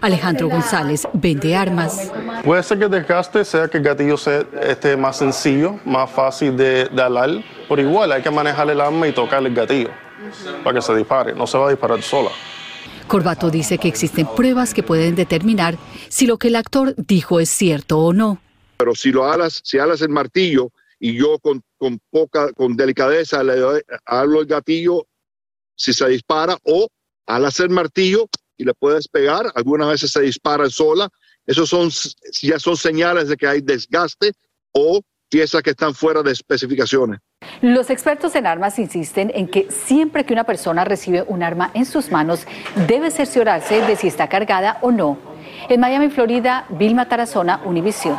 Alejandro 0.00 0.48
González 0.48 1.08
vende 1.12 1.56
armas. 1.56 2.12
Puede 2.44 2.62
ser 2.62 2.78
que 2.78 2.84
el 2.84 2.90
desgaste 2.90 3.44
sea 3.44 3.68
que 3.68 3.78
el 3.78 3.84
gatillo 3.84 4.16
sea 4.16 4.44
este, 4.62 4.96
más 4.96 5.16
sencillo, 5.16 5.80
más 5.84 6.10
fácil 6.10 6.56
de, 6.56 6.86
de 6.86 7.02
alar, 7.02 7.30
pero 7.68 7.82
igual 7.82 8.12
hay 8.12 8.22
que 8.22 8.30
manejar 8.30 8.70
el 8.70 8.80
arma 8.80 9.08
y 9.08 9.12
tocar 9.12 9.44
el 9.44 9.54
gatillo 9.54 9.90
para 10.62 10.76
que 10.76 10.82
se 10.82 10.94
dispare, 10.94 11.34
no 11.34 11.46
se 11.46 11.58
va 11.58 11.66
a 11.66 11.70
disparar 11.70 12.00
sola. 12.02 12.30
Corbato 13.08 13.50
dice 13.50 13.78
que 13.78 13.88
existen 13.88 14.26
pruebas 14.26 14.72
que 14.72 14.82
pueden 14.82 15.16
determinar 15.16 15.76
si 16.08 16.26
lo 16.26 16.38
que 16.38 16.48
el 16.48 16.56
actor 16.56 16.94
dijo 16.96 17.40
es 17.40 17.50
cierto 17.50 17.98
o 17.98 18.12
no 18.12 18.38
pero 18.82 18.96
si 18.96 19.12
lo 19.12 19.30
alas, 19.30 19.60
si 19.62 19.78
alas 19.78 20.02
el 20.02 20.08
martillo 20.08 20.72
y 20.98 21.14
yo 21.14 21.38
con, 21.38 21.62
poca, 22.10 22.52
con 22.52 22.76
delicadeza 22.76 23.44
le 23.44 23.54
doy, 23.54 23.80
hablo 24.04 24.40
el 24.40 24.46
gatillo, 24.46 25.06
si 25.76 25.92
se 25.92 26.08
dispara, 26.08 26.58
o 26.64 26.88
alas 27.28 27.60
el 27.60 27.70
martillo 27.70 28.28
y 28.56 28.64
le 28.64 28.74
puedes 28.74 29.06
pegar, 29.06 29.52
algunas 29.54 29.88
veces 29.88 30.10
se 30.10 30.20
dispara 30.22 30.68
sola, 30.68 31.08
esos 31.46 31.68
son, 31.68 31.90
ya 32.42 32.58
son 32.58 32.76
señales 32.76 33.28
de 33.28 33.36
que 33.36 33.46
hay 33.46 33.60
desgaste 33.60 34.32
o 34.72 35.00
piezas 35.28 35.62
que 35.62 35.70
están 35.70 35.94
fuera 35.94 36.24
de 36.24 36.32
especificaciones. 36.32 37.20
Los 37.60 37.88
expertos 37.88 38.34
en 38.34 38.48
armas 38.48 38.80
insisten 38.80 39.30
en 39.32 39.46
que 39.46 39.70
siempre 39.70 40.26
que 40.26 40.32
una 40.32 40.42
persona 40.42 40.84
recibe 40.84 41.22
un 41.22 41.44
arma 41.44 41.70
en 41.74 41.86
sus 41.86 42.10
manos, 42.10 42.48
debe 42.88 43.12
cerciorarse 43.12 43.80
de 43.82 43.94
si 43.94 44.08
está 44.08 44.28
cargada 44.28 44.80
o 44.82 44.90
no. 44.90 45.18
En 45.68 45.78
Miami, 45.78 46.10
Florida, 46.10 46.66
Vilma 46.70 47.08
Tarazona, 47.08 47.60
Univision. 47.64 48.16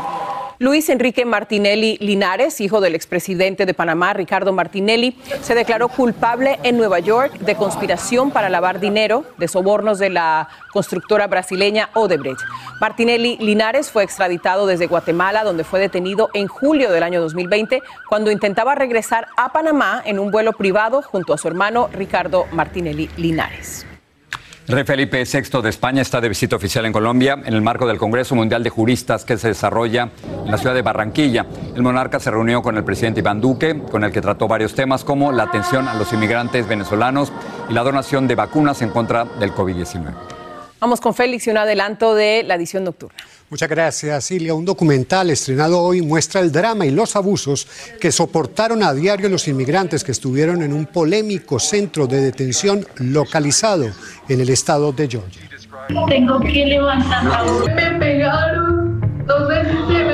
Luis 0.59 0.89
Enrique 0.89 1.25
Martinelli 1.25 1.97
Linares, 1.99 2.61
hijo 2.61 2.79
del 2.79 2.95
expresidente 2.95 3.65
de 3.65 3.73
Panamá, 3.73 4.13
Ricardo 4.13 4.53
Martinelli, 4.53 5.17
se 5.41 5.55
declaró 5.55 5.89
culpable 5.89 6.59
en 6.63 6.77
Nueva 6.77 6.99
York 6.99 7.39
de 7.39 7.55
conspiración 7.55 8.31
para 8.31 8.49
lavar 8.49 8.79
dinero 8.79 9.25
de 9.37 9.47
sobornos 9.47 9.99
de 9.99 10.09
la 10.09 10.49
constructora 10.71 11.27
brasileña 11.27 11.89
Odebrecht. 11.93 12.41
Martinelli 12.79 13.37
Linares 13.37 13.91
fue 13.91 14.03
extraditado 14.03 14.67
desde 14.67 14.87
Guatemala, 14.87 15.43
donde 15.43 15.63
fue 15.63 15.79
detenido 15.79 16.29
en 16.33 16.47
julio 16.47 16.91
del 16.91 17.03
año 17.03 17.21
2020 17.21 17.81
cuando 18.07 18.31
intentaba 18.31 18.75
regresar 18.75 19.27
a 19.37 19.51
Panamá 19.51 20.01
en 20.05 20.19
un 20.19 20.31
vuelo 20.31 20.53
privado 20.53 21.01
junto 21.01 21.33
a 21.33 21.37
su 21.37 21.47
hermano 21.47 21.89
Ricardo 21.93 22.45
Martinelli 22.51 23.09
Linares. 23.17 23.85
Rey 24.65 24.85
Felipe 24.85 25.21
VI 25.25 25.61
de 25.61 25.69
España 25.69 26.01
está 26.01 26.21
de 26.21 26.29
visita 26.29 26.55
oficial 26.55 26.85
en 26.85 26.93
Colombia 26.93 27.33
en 27.43 27.53
el 27.53 27.61
marco 27.61 27.85
del 27.85 27.97
Congreso 27.97 28.33
Mundial 28.33 28.63
de 28.63 28.69
Juristas 28.69 29.25
que 29.25 29.37
se 29.37 29.49
desarrolla 29.49 30.09
en 30.45 30.49
la 30.49 30.57
ciudad 30.57 30.73
de 30.73 30.81
Barranquilla. 30.81 31.45
El 31.75 31.81
monarca 31.81 32.17
se 32.17 32.31
reunió 32.31 32.61
con 32.61 32.77
el 32.77 32.85
presidente 32.85 33.19
Iván 33.19 33.41
Duque, 33.41 33.81
con 33.91 34.05
el 34.05 34.13
que 34.13 34.21
trató 34.21 34.47
varios 34.47 34.73
temas 34.73 35.03
como 35.03 35.33
la 35.33 35.43
atención 35.43 35.89
a 35.89 35.95
los 35.95 36.13
inmigrantes 36.13 36.65
venezolanos 36.65 37.33
y 37.69 37.73
la 37.73 37.83
donación 37.83 38.25
de 38.25 38.35
vacunas 38.35 38.81
en 38.81 38.91
contra 38.91 39.25
del 39.25 39.51
COVID-19. 39.51 40.32
Vamos 40.83 40.99
con 40.99 41.13
Félix 41.13 41.47
y 41.47 41.49
un 41.49 41.55
adelanto 41.55 42.13
de 42.13 42.43
la 42.43 42.55
edición 42.55 42.83
nocturna. 42.83 43.15
Muchas 43.49 43.69
gracias, 43.69 44.25
Silvia. 44.25 44.53
Un 44.53 44.65
documental 44.65 45.29
estrenado 45.29 45.79
hoy 45.81 46.01
muestra 46.01 46.41
el 46.41 46.51
drama 46.51 46.85
y 46.85 46.91
los 46.91 47.15
abusos 47.15 47.65
que 48.01 48.11
soportaron 48.11 48.83
a 48.83 48.93
diario 48.93 49.29
los 49.29 49.47
inmigrantes 49.47 50.03
que 50.03 50.11
estuvieron 50.11 50.61
en 50.61 50.73
un 50.73 50.85
polémico 50.85 51.57
centro 51.57 52.05
de 52.05 52.19
detención 52.19 52.85
localizado 52.97 53.85
en 54.27 54.41
el 54.41 54.49
estado 54.49 54.91
de 54.91 55.07
Georgia. 55.07 55.49
Tengo 56.09 56.37
que 56.41 56.65
levantar 56.65 57.45
Me 57.73 57.99
pegaron. 57.99 58.99
No 59.25 59.47
sé 59.47 59.63
si 59.63 59.93
se. 59.93 60.12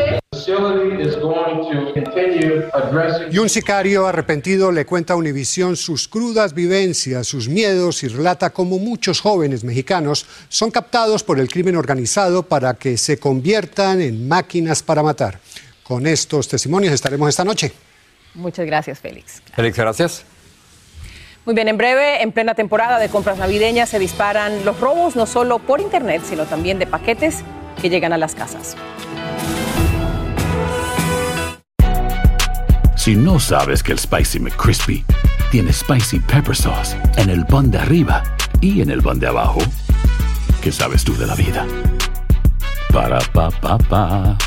Y 3.32 3.38
un 3.38 3.50
sicario 3.50 4.08
arrepentido 4.08 4.72
le 4.72 4.86
cuenta 4.86 5.14
a 5.14 5.16
Univisión 5.16 5.76
sus 5.76 6.08
crudas 6.08 6.54
vivencias, 6.54 7.28
sus 7.28 7.48
miedos 7.48 8.04
y 8.04 8.08
relata 8.08 8.50
cómo 8.50 8.80
muchos 8.80 9.22
jóvenes 9.22 9.64
mexicanos 9.64 10.26
son 10.48 10.72
captados 10.72 11.24
por 11.24 11.40
el 11.40 11.50
crimen 11.50 11.76
organizado 11.76 12.44
para 12.44 12.74
que 12.74 12.98
se 12.98 13.20
conviertan 13.20 14.02
en 14.02 14.28
máquinas 14.28 14.82
para 14.82 15.04
matar. 15.04 15.40
Con 15.84 16.08
estos 16.08 16.48
testimonios 16.48 16.94
estaremos 16.94 17.30
esta 17.30 17.44
noche. 17.44 17.72
Muchas 18.34 18.66
gracias, 18.66 19.00
Félix. 19.00 19.42
Félix, 19.56 19.78
gracias. 19.78 20.26
Muy 21.46 21.56
bien, 21.56 21.68
en 21.68 21.78
breve, 21.78 22.22
en 22.22 22.32
plena 22.32 22.54
temporada 22.54 23.00
de 23.00 23.10
compras 23.10 23.38
navideñas, 23.38 23.90
se 23.90 23.98
disparan 23.98 24.66
los 24.66 24.80
robos 24.80 25.16
no 25.16 25.26
solo 25.26 25.60
por 25.60 25.80
Internet, 25.80 26.22
sino 26.28 26.46
también 26.46 26.78
de 26.80 26.86
paquetes 26.86 27.38
que 27.82 27.90
llegan 27.90 28.14
a 28.14 28.18
las 28.18 28.36
casas. 28.36 28.76
Si 33.00 33.16
no 33.16 33.40
sabes 33.40 33.82
que 33.82 33.94
el 33.94 33.98
Spicy 33.98 34.40
McCrispy 34.40 35.06
tiene 35.52 35.72
Spicy 35.72 36.20
Pepper 36.20 36.54
Sauce 36.54 36.98
en 37.16 37.30
el 37.30 37.46
pan 37.46 37.72
de 37.72 37.78
arriba 37.78 38.22
y 38.60 38.82
en 38.82 38.90
el 38.90 39.02
pan 39.02 39.20
de 39.20 39.28
abajo, 39.28 39.62
¿qué 40.62 40.70
sabes 40.70 41.06
tú 41.06 41.16
de 41.16 41.26
la 41.26 41.34
vida? 41.36 41.66
Para, 42.92 43.22
pa, 43.32 43.52
pa, 43.62 43.78
pa. 43.78 44.38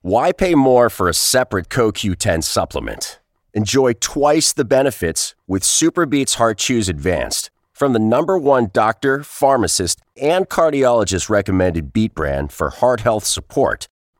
Why 0.00 0.32
pay 0.32 0.54
more 0.54 0.88
for 0.88 1.06
a 1.06 1.12
separate 1.12 1.68
CoQ10 1.68 2.44
supplement? 2.44 3.20
Enjoy 3.52 3.92
twice 3.92 4.54
the 4.54 4.64
benefits 4.64 5.34
with 5.46 5.62
Superbeats 5.62 6.36
Heart 6.36 6.56
Chews 6.56 6.88
Advanced 6.88 7.50
from 7.74 7.92
the 7.92 7.98
number 7.98 8.38
one 8.38 8.70
doctor, 8.72 9.22
pharmacist, 9.22 10.00
and 10.16 10.48
cardiologist 10.48 11.28
recommended 11.28 11.92
beat 11.92 12.14
brand 12.14 12.52
for 12.52 12.70
heart 12.70 13.00
health 13.00 13.26
support 13.26 13.86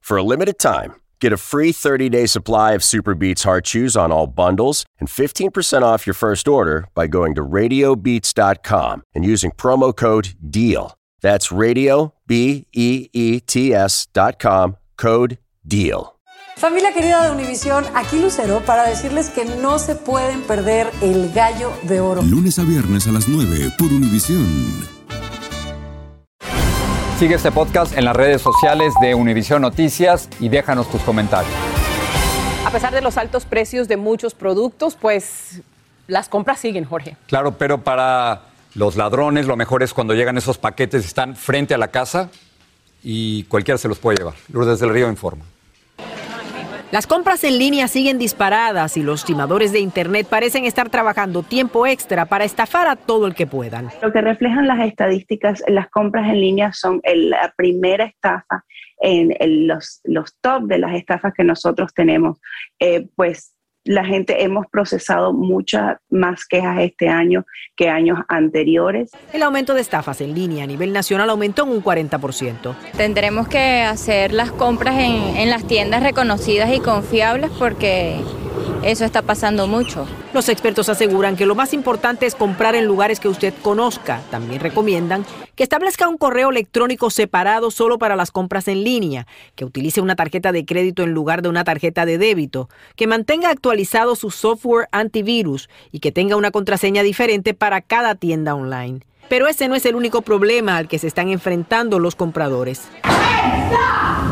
For 0.00 0.16
a 0.16 0.22
limited 0.22 0.58
time, 0.58 0.94
Get 1.20 1.34
a 1.34 1.36
free 1.36 1.70
30-day 1.70 2.26
supply 2.26 2.72
of 2.72 2.82
Super 2.82 3.14
Beats 3.14 3.42
Heart 3.42 3.66
Chews 3.66 3.94
on 3.94 4.10
all 4.10 4.26
bundles 4.26 4.86
and 4.98 5.06
15% 5.08 5.82
off 5.82 6.06
your 6.06 6.14
first 6.14 6.48
order 6.48 6.88
by 6.94 7.06
going 7.06 7.34
to 7.34 7.42
radiobeats.com 7.42 9.02
and 9.14 9.24
using 9.24 9.50
promo 9.50 9.94
code 9.94 10.30
DEAL. 10.50 10.94
That's 11.20 11.52
radio 11.52 12.14
b 12.26 12.66
e 12.72 13.10
e 13.12 13.40
t 13.40 13.74
s.com 13.74 14.76
code 14.96 15.36
DEAL. 15.66 16.16
Familia 16.56 16.92
querida 16.92 17.24
de 17.24 17.30
Univisión, 17.32 17.84
aquí 17.94 18.18
Lucero 18.18 18.60
para 18.60 18.86
decirles 18.86 19.28
que 19.30 19.44
no 19.44 19.78
se 19.78 19.94
pueden 19.94 20.42
perder 20.42 20.90
el 21.02 21.30
gallo 21.32 21.72
de 21.82 22.00
oro. 22.00 22.22
Lunes 22.22 22.58
a 22.58 22.64
viernes 22.64 23.06
a 23.06 23.12
las 23.12 23.28
9 23.28 23.72
por 23.78 23.88
Univisión. 23.88 24.99
Sigue 27.20 27.34
este 27.34 27.52
podcast 27.52 27.98
en 27.98 28.06
las 28.06 28.16
redes 28.16 28.40
sociales 28.40 28.94
de 29.02 29.14
Univision 29.14 29.60
Noticias 29.60 30.30
y 30.40 30.48
déjanos 30.48 30.90
tus 30.90 31.02
comentarios. 31.02 31.52
A 32.64 32.70
pesar 32.70 32.94
de 32.94 33.02
los 33.02 33.18
altos 33.18 33.44
precios 33.44 33.88
de 33.88 33.98
muchos 33.98 34.32
productos, 34.32 34.96
pues 34.96 35.60
las 36.06 36.30
compras 36.30 36.60
siguen, 36.60 36.86
Jorge. 36.86 37.18
Claro, 37.26 37.58
pero 37.58 37.84
para 37.84 38.44
los 38.72 38.96
ladrones 38.96 39.44
lo 39.44 39.54
mejor 39.56 39.82
es 39.82 39.92
cuando 39.92 40.14
llegan 40.14 40.38
esos 40.38 40.56
paquetes, 40.56 41.04
están 41.04 41.36
frente 41.36 41.74
a 41.74 41.76
la 41.76 41.88
casa 41.88 42.30
y 43.02 43.42
cualquiera 43.44 43.76
se 43.76 43.88
los 43.88 43.98
puede 43.98 44.16
llevar. 44.16 44.36
Lourdes 44.50 44.80
del 44.80 44.88
Río 44.88 45.10
informa. 45.10 45.44
Las 46.90 47.06
compras 47.06 47.44
en 47.44 47.56
línea 47.56 47.86
siguen 47.86 48.18
disparadas 48.18 48.96
y 48.96 49.04
los 49.04 49.24
timadores 49.24 49.72
de 49.72 49.78
Internet 49.78 50.26
parecen 50.28 50.64
estar 50.64 50.88
trabajando 50.88 51.44
tiempo 51.44 51.86
extra 51.86 52.26
para 52.26 52.44
estafar 52.44 52.88
a 52.88 52.96
todo 52.96 53.28
el 53.28 53.34
que 53.36 53.46
puedan. 53.46 53.90
Lo 54.02 54.12
que 54.12 54.20
reflejan 54.20 54.66
las 54.66 54.80
estadísticas, 54.80 55.62
las 55.68 55.88
compras 55.88 56.28
en 56.28 56.40
línea 56.40 56.72
son 56.72 57.00
la 57.04 57.54
primera 57.56 58.06
estafa 58.06 58.64
en, 58.98 59.68
los, 59.68 60.00
los 60.02 60.34
top 60.40 60.64
de 60.64 60.78
las 60.78 60.94
estafas 60.96 61.32
que 61.32 61.44
nosotros 61.44 61.94
tenemos. 61.94 62.40
Eh, 62.80 63.06
pues 63.14 63.54
la 63.90 64.04
gente 64.04 64.44
hemos 64.44 64.66
procesado 64.68 65.32
muchas 65.32 65.96
más 66.10 66.46
quejas 66.46 66.78
este 66.78 67.08
año 67.08 67.44
que 67.74 67.88
años 67.88 68.20
anteriores. 68.28 69.10
El 69.32 69.42
aumento 69.42 69.74
de 69.74 69.80
estafas 69.80 70.20
en 70.20 70.32
línea 70.32 70.62
a 70.62 70.66
nivel 70.68 70.92
nacional 70.92 71.28
aumentó 71.28 71.64
en 71.64 71.70
un 71.70 71.82
40%. 71.82 72.76
Tendremos 72.96 73.48
que 73.48 73.82
hacer 73.82 74.32
las 74.32 74.52
compras 74.52 74.94
en, 74.94 75.36
en 75.36 75.50
las 75.50 75.66
tiendas 75.66 76.04
reconocidas 76.04 76.72
y 76.72 76.78
confiables 76.78 77.50
porque 77.58 78.20
eso 78.82 79.04
está 79.04 79.22
pasando 79.22 79.66
mucho. 79.66 80.06
Los 80.32 80.48
expertos 80.48 80.88
aseguran 80.88 81.36
que 81.36 81.44
lo 81.44 81.54
más 81.54 81.74
importante 81.74 82.24
es 82.24 82.34
comprar 82.34 82.74
en 82.74 82.86
lugares 82.86 83.20
que 83.20 83.28
usted 83.28 83.52
conozca. 83.62 84.22
También 84.30 84.60
recomiendan 84.60 85.26
que 85.54 85.62
establezca 85.62 86.08
un 86.08 86.16
correo 86.16 86.50
electrónico 86.50 87.10
separado 87.10 87.70
solo 87.70 87.98
para 87.98 88.16
las 88.16 88.30
compras 88.30 88.68
en 88.68 88.82
línea, 88.82 89.26
que 89.54 89.66
utilice 89.66 90.00
una 90.00 90.16
tarjeta 90.16 90.52
de 90.52 90.64
crédito 90.64 91.02
en 91.02 91.12
lugar 91.12 91.42
de 91.42 91.50
una 91.50 91.64
tarjeta 91.64 92.06
de 92.06 92.16
débito, 92.16 92.70
que 92.96 93.06
mantenga 93.06 93.50
actualizado 93.50 94.16
su 94.16 94.30
software 94.30 94.88
antivirus 94.92 95.68
y 95.92 96.00
que 96.00 96.12
tenga 96.12 96.36
una 96.36 96.50
contraseña 96.50 97.02
diferente 97.02 97.52
para 97.52 97.82
cada 97.82 98.14
tienda 98.14 98.54
online. 98.54 99.00
Pero 99.30 99.46
ese 99.46 99.68
no 99.68 99.76
es 99.76 99.86
el 99.86 99.94
único 99.94 100.22
problema 100.22 100.76
al 100.76 100.88
que 100.88 100.98
se 100.98 101.06
están 101.06 101.28
enfrentando 101.28 102.00
los 102.00 102.16
compradores. 102.16 102.82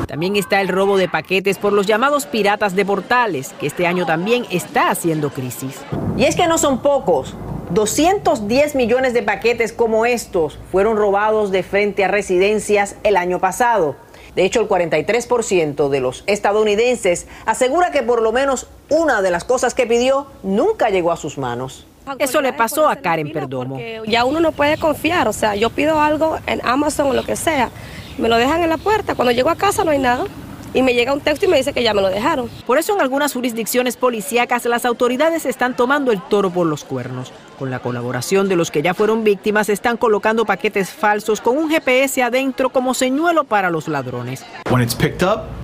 También 0.09 0.35
está 0.35 0.61
el 0.61 0.67
robo 0.67 0.97
de 0.97 1.09
paquetes 1.09 1.57
por 1.57 1.73
los 1.73 1.87
llamados 1.87 2.27
piratas 2.27 2.75
de 2.75 2.85
portales, 2.85 3.55
que 3.61 3.69
este 3.69 3.87
año 3.87 4.07
también 4.07 4.45
está 4.51 4.91
haciendo 4.91 5.31
crisis. 5.31 5.77
Y 6.17 6.25
es 6.25 6.35
que 6.35 6.49
no 6.49 6.59
son 6.59 6.83
pocos. 6.83 7.37
210 7.71 8.75
millones 8.75 9.15
de 9.15 9.23
paquetes 9.23 9.73
como 9.73 10.05
estos 10.05 10.59
fueron 10.73 10.97
robados 10.97 11.53
de 11.53 11.63
frente 11.63 12.05
a 12.05 12.09
residencias 12.09 12.97
el 13.05 13.17
año 13.17 13.39
pasado. 13.39 13.95
De 14.35 14.45
hecho, 14.45 14.61
el 14.61 14.69
43% 14.69 15.91
de 15.91 16.01
los 16.01 16.25
estadounidenses 16.27 17.29
asegura 17.47 17.93
que 17.93 18.03
por 18.03 18.21
lo 18.21 18.33
menos 18.33 18.67
una 18.89 19.23
de 19.23 19.31
las 19.31 19.45
cosas 19.45 19.75
que 19.75 19.87
pidió 19.87 20.27
nunca 20.43 20.91
llegó 20.91 21.13
a 21.13 21.17
sus 21.17 21.39
manos. 21.39 21.88
Eso 22.19 22.41
le 22.41 22.53
pasó 22.53 22.89
a 22.89 22.97
Karen 22.97 23.33
Perdomo. 23.33 23.79
Ya 24.07 24.25
uno 24.25 24.41
no 24.41 24.53
puede 24.53 24.79
confiar, 24.79 25.29
o 25.29 25.33
sea, 25.33 25.55
yo 25.55 25.71
pido 25.71 26.01
algo 26.01 26.39
en 26.47 26.61
Amazon 26.65 27.09
o 27.09 27.13
lo 27.13 27.25
que 27.25 27.37
sea, 27.37 27.71
me 28.19 28.29
lo 28.29 28.37
dejan 28.37 28.63
en 28.63 28.69
la 28.69 28.79
puerta, 28.79 29.15
cuando 29.15 29.33
llego 29.33 29.51
a 29.51 29.57
casa 29.57 29.85
no 29.85 29.91
hay 29.91 29.99
nada 29.99 30.25
y 30.75 30.83
me 30.83 30.95
llega 30.95 31.13
un 31.13 31.21
texto 31.21 31.47
y 31.47 31.49
me 31.49 31.57
dice 31.57 31.73
que 31.73 31.83
ya 31.83 31.95
me 31.95 32.03
lo 32.03 32.11
dejaron. 32.11 32.49
Por 32.67 32.79
eso 32.79 32.95
en 32.95 33.01
algunas 33.01 33.33
jurisdicciones 33.33 33.97
policíacas 33.97 34.65
las 34.67 34.85
autoridades 34.85 35.47
están 35.47 35.77
tomando 35.77 36.13
el 36.13 36.21
toro 36.23 36.51
por 36.51 36.67
los 36.67 36.85
cuernos. 36.85 37.33
Con 37.59 37.71
la 37.71 37.81
colaboración 37.81 38.49
de 38.49 38.55
los 38.55 38.71
que 38.71 38.83
ya 38.83 38.95
fueron 38.95 39.25
víctimas, 39.25 39.69
están 39.69 39.97
colocando 39.97 40.45
paquetes 40.45 40.91
falsos 40.91 41.41
con 41.41 41.59
un 41.59 41.69
GPS 41.69 42.23
adentro 42.23 42.71
como 42.71 42.95
señuelo 42.95 43.43
para 43.43 43.69
los 43.69 43.89
ladrones. 43.89 44.45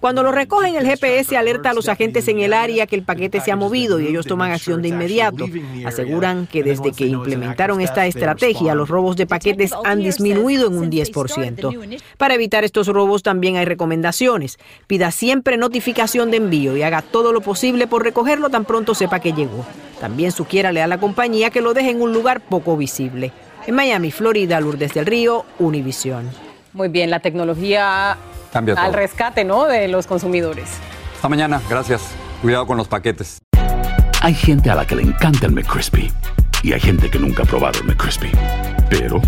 Cuando 0.00 0.24
lo 0.24 0.32
recogen, 0.32 0.74
el 0.74 0.86
GPS 0.86 1.36
alerta 1.36 1.70
a 1.70 1.74
los 1.74 1.88
agentes 1.88 2.26
en 2.26 2.40
el 2.40 2.52
área 2.52 2.88
que 2.88 2.96
el 2.96 3.04
paquete 3.04 3.40
se 3.40 3.52
ha 3.52 3.56
movido 3.56 4.00
y 4.00 4.08
ellos 4.08 4.26
toman 4.26 4.50
acción 4.50 4.82
de 4.82 4.88
inmediato. 4.88 5.46
Aseguran 5.86 6.48
que 6.48 6.64
desde 6.64 6.90
que 6.90 7.06
implementaron 7.06 7.80
esta 7.80 8.06
estrategia, 8.06 8.74
los 8.74 8.88
robos 8.88 9.14
de 9.14 9.26
paquetes 9.28 9.70
han 9.84 10.00
disminuido 10.00 10.66
en 10.66 10.76
un 10.76 10.90
10%. 10.90 12.02
Para 12.18 12.34
evitar 12.34 12.64
estos 12.64 12.88
robos 12.88 13.22
también 13.22 13.56
hay 13.56 13.66
recomendaciones. 13.66 14.58
Pida 14.88 15.12
siempre 15.12 15.56
notificación 15.56 16.32
de 16.32 16.38
envío 16.38 16.76
y 16.76 16.82
haga 16.82 17.02
todo 17.02 17.32
lo 17.32 17.40
posible 17.40 17.86
por 17.86 18.02
recogerlo 18.02 18.50
tan 18.50 18.64
pronto 18.64 18.96
sepa 18.96 19.20
que 19.20 19.32
llegó. 19.32 19.64
También 20.00 20.32
sugiérale 20.32 20.82
a 20.82 20.86
la 20.86 20.98
compañía 20.98 21.50
que 21.50 21.60
lo 21.60 21.72
deje 21.72 21.83
en 21.84 22.02
un 22.02 22.12
lugar 22.12 22.40
poco 22.40 22.76
visible. 22.76 23.32
En 23.66 23.74
Miami, 23.74 24.10
Florida, 24.10 24.60
Lourdes 24.60 24.94
del 24.94 25.06
Río, 25.06 25.44
Univisión. 25.58 26.28
Muy 26.72 26.88
bien, 26.88 27.10
la 27.10 27.20
tecnología 27.20 28.16
al 28.76 28.92
rescate 28.92 29.44
¿no? 29.44 29.66
de 29.66 29.88
los 29.88 30.06
consumidores. 30.06 30.68
Hasta 31.14 31.28
mañana, 31.28 31.60
gracias. 31.68 32.02
Cuidado 32.42 32.66
con 32.66 32.76
los 32.76 32.88
paquetes. 32.88 33.38
Hay 34.20 34.34
gente 34.34 34.70
a 34.70 34.74
la 34.74 34.86
que 34.86 34.96
le 34.96 35.02
encanta 35.02 35.46
el 35.46 35.52
McCrispy 35.52 36.12
y 36.62 36.72
hay 36.72 36.80
gente 36.80 37.10
que 37.10 37.18
nunca 37.18 37.42
ha 37.42 37.46
probado 37.46 37.80
el 37.80 37.86
McCrispy. 37.86 38.30
Pero 38.88 39.20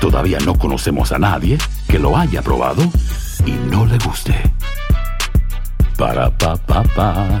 todavía 0.00 0.38
no 0.44 0.58
conocemos 0.58 1.12
a 1.12 1.18
nadie 1.18 1.58
que 1.88 1.98
lo 1.98 2.16
haya 2.16 2.42
probado 2.42 2.82
y 3.44 3.52
no 3.52 3.86
le 3.86 3.98
guste. 3.98 4.34
Para 5.96 6.30
pa 6.36 6.56
pa 6.56 6.82
pa. 6.82 7.40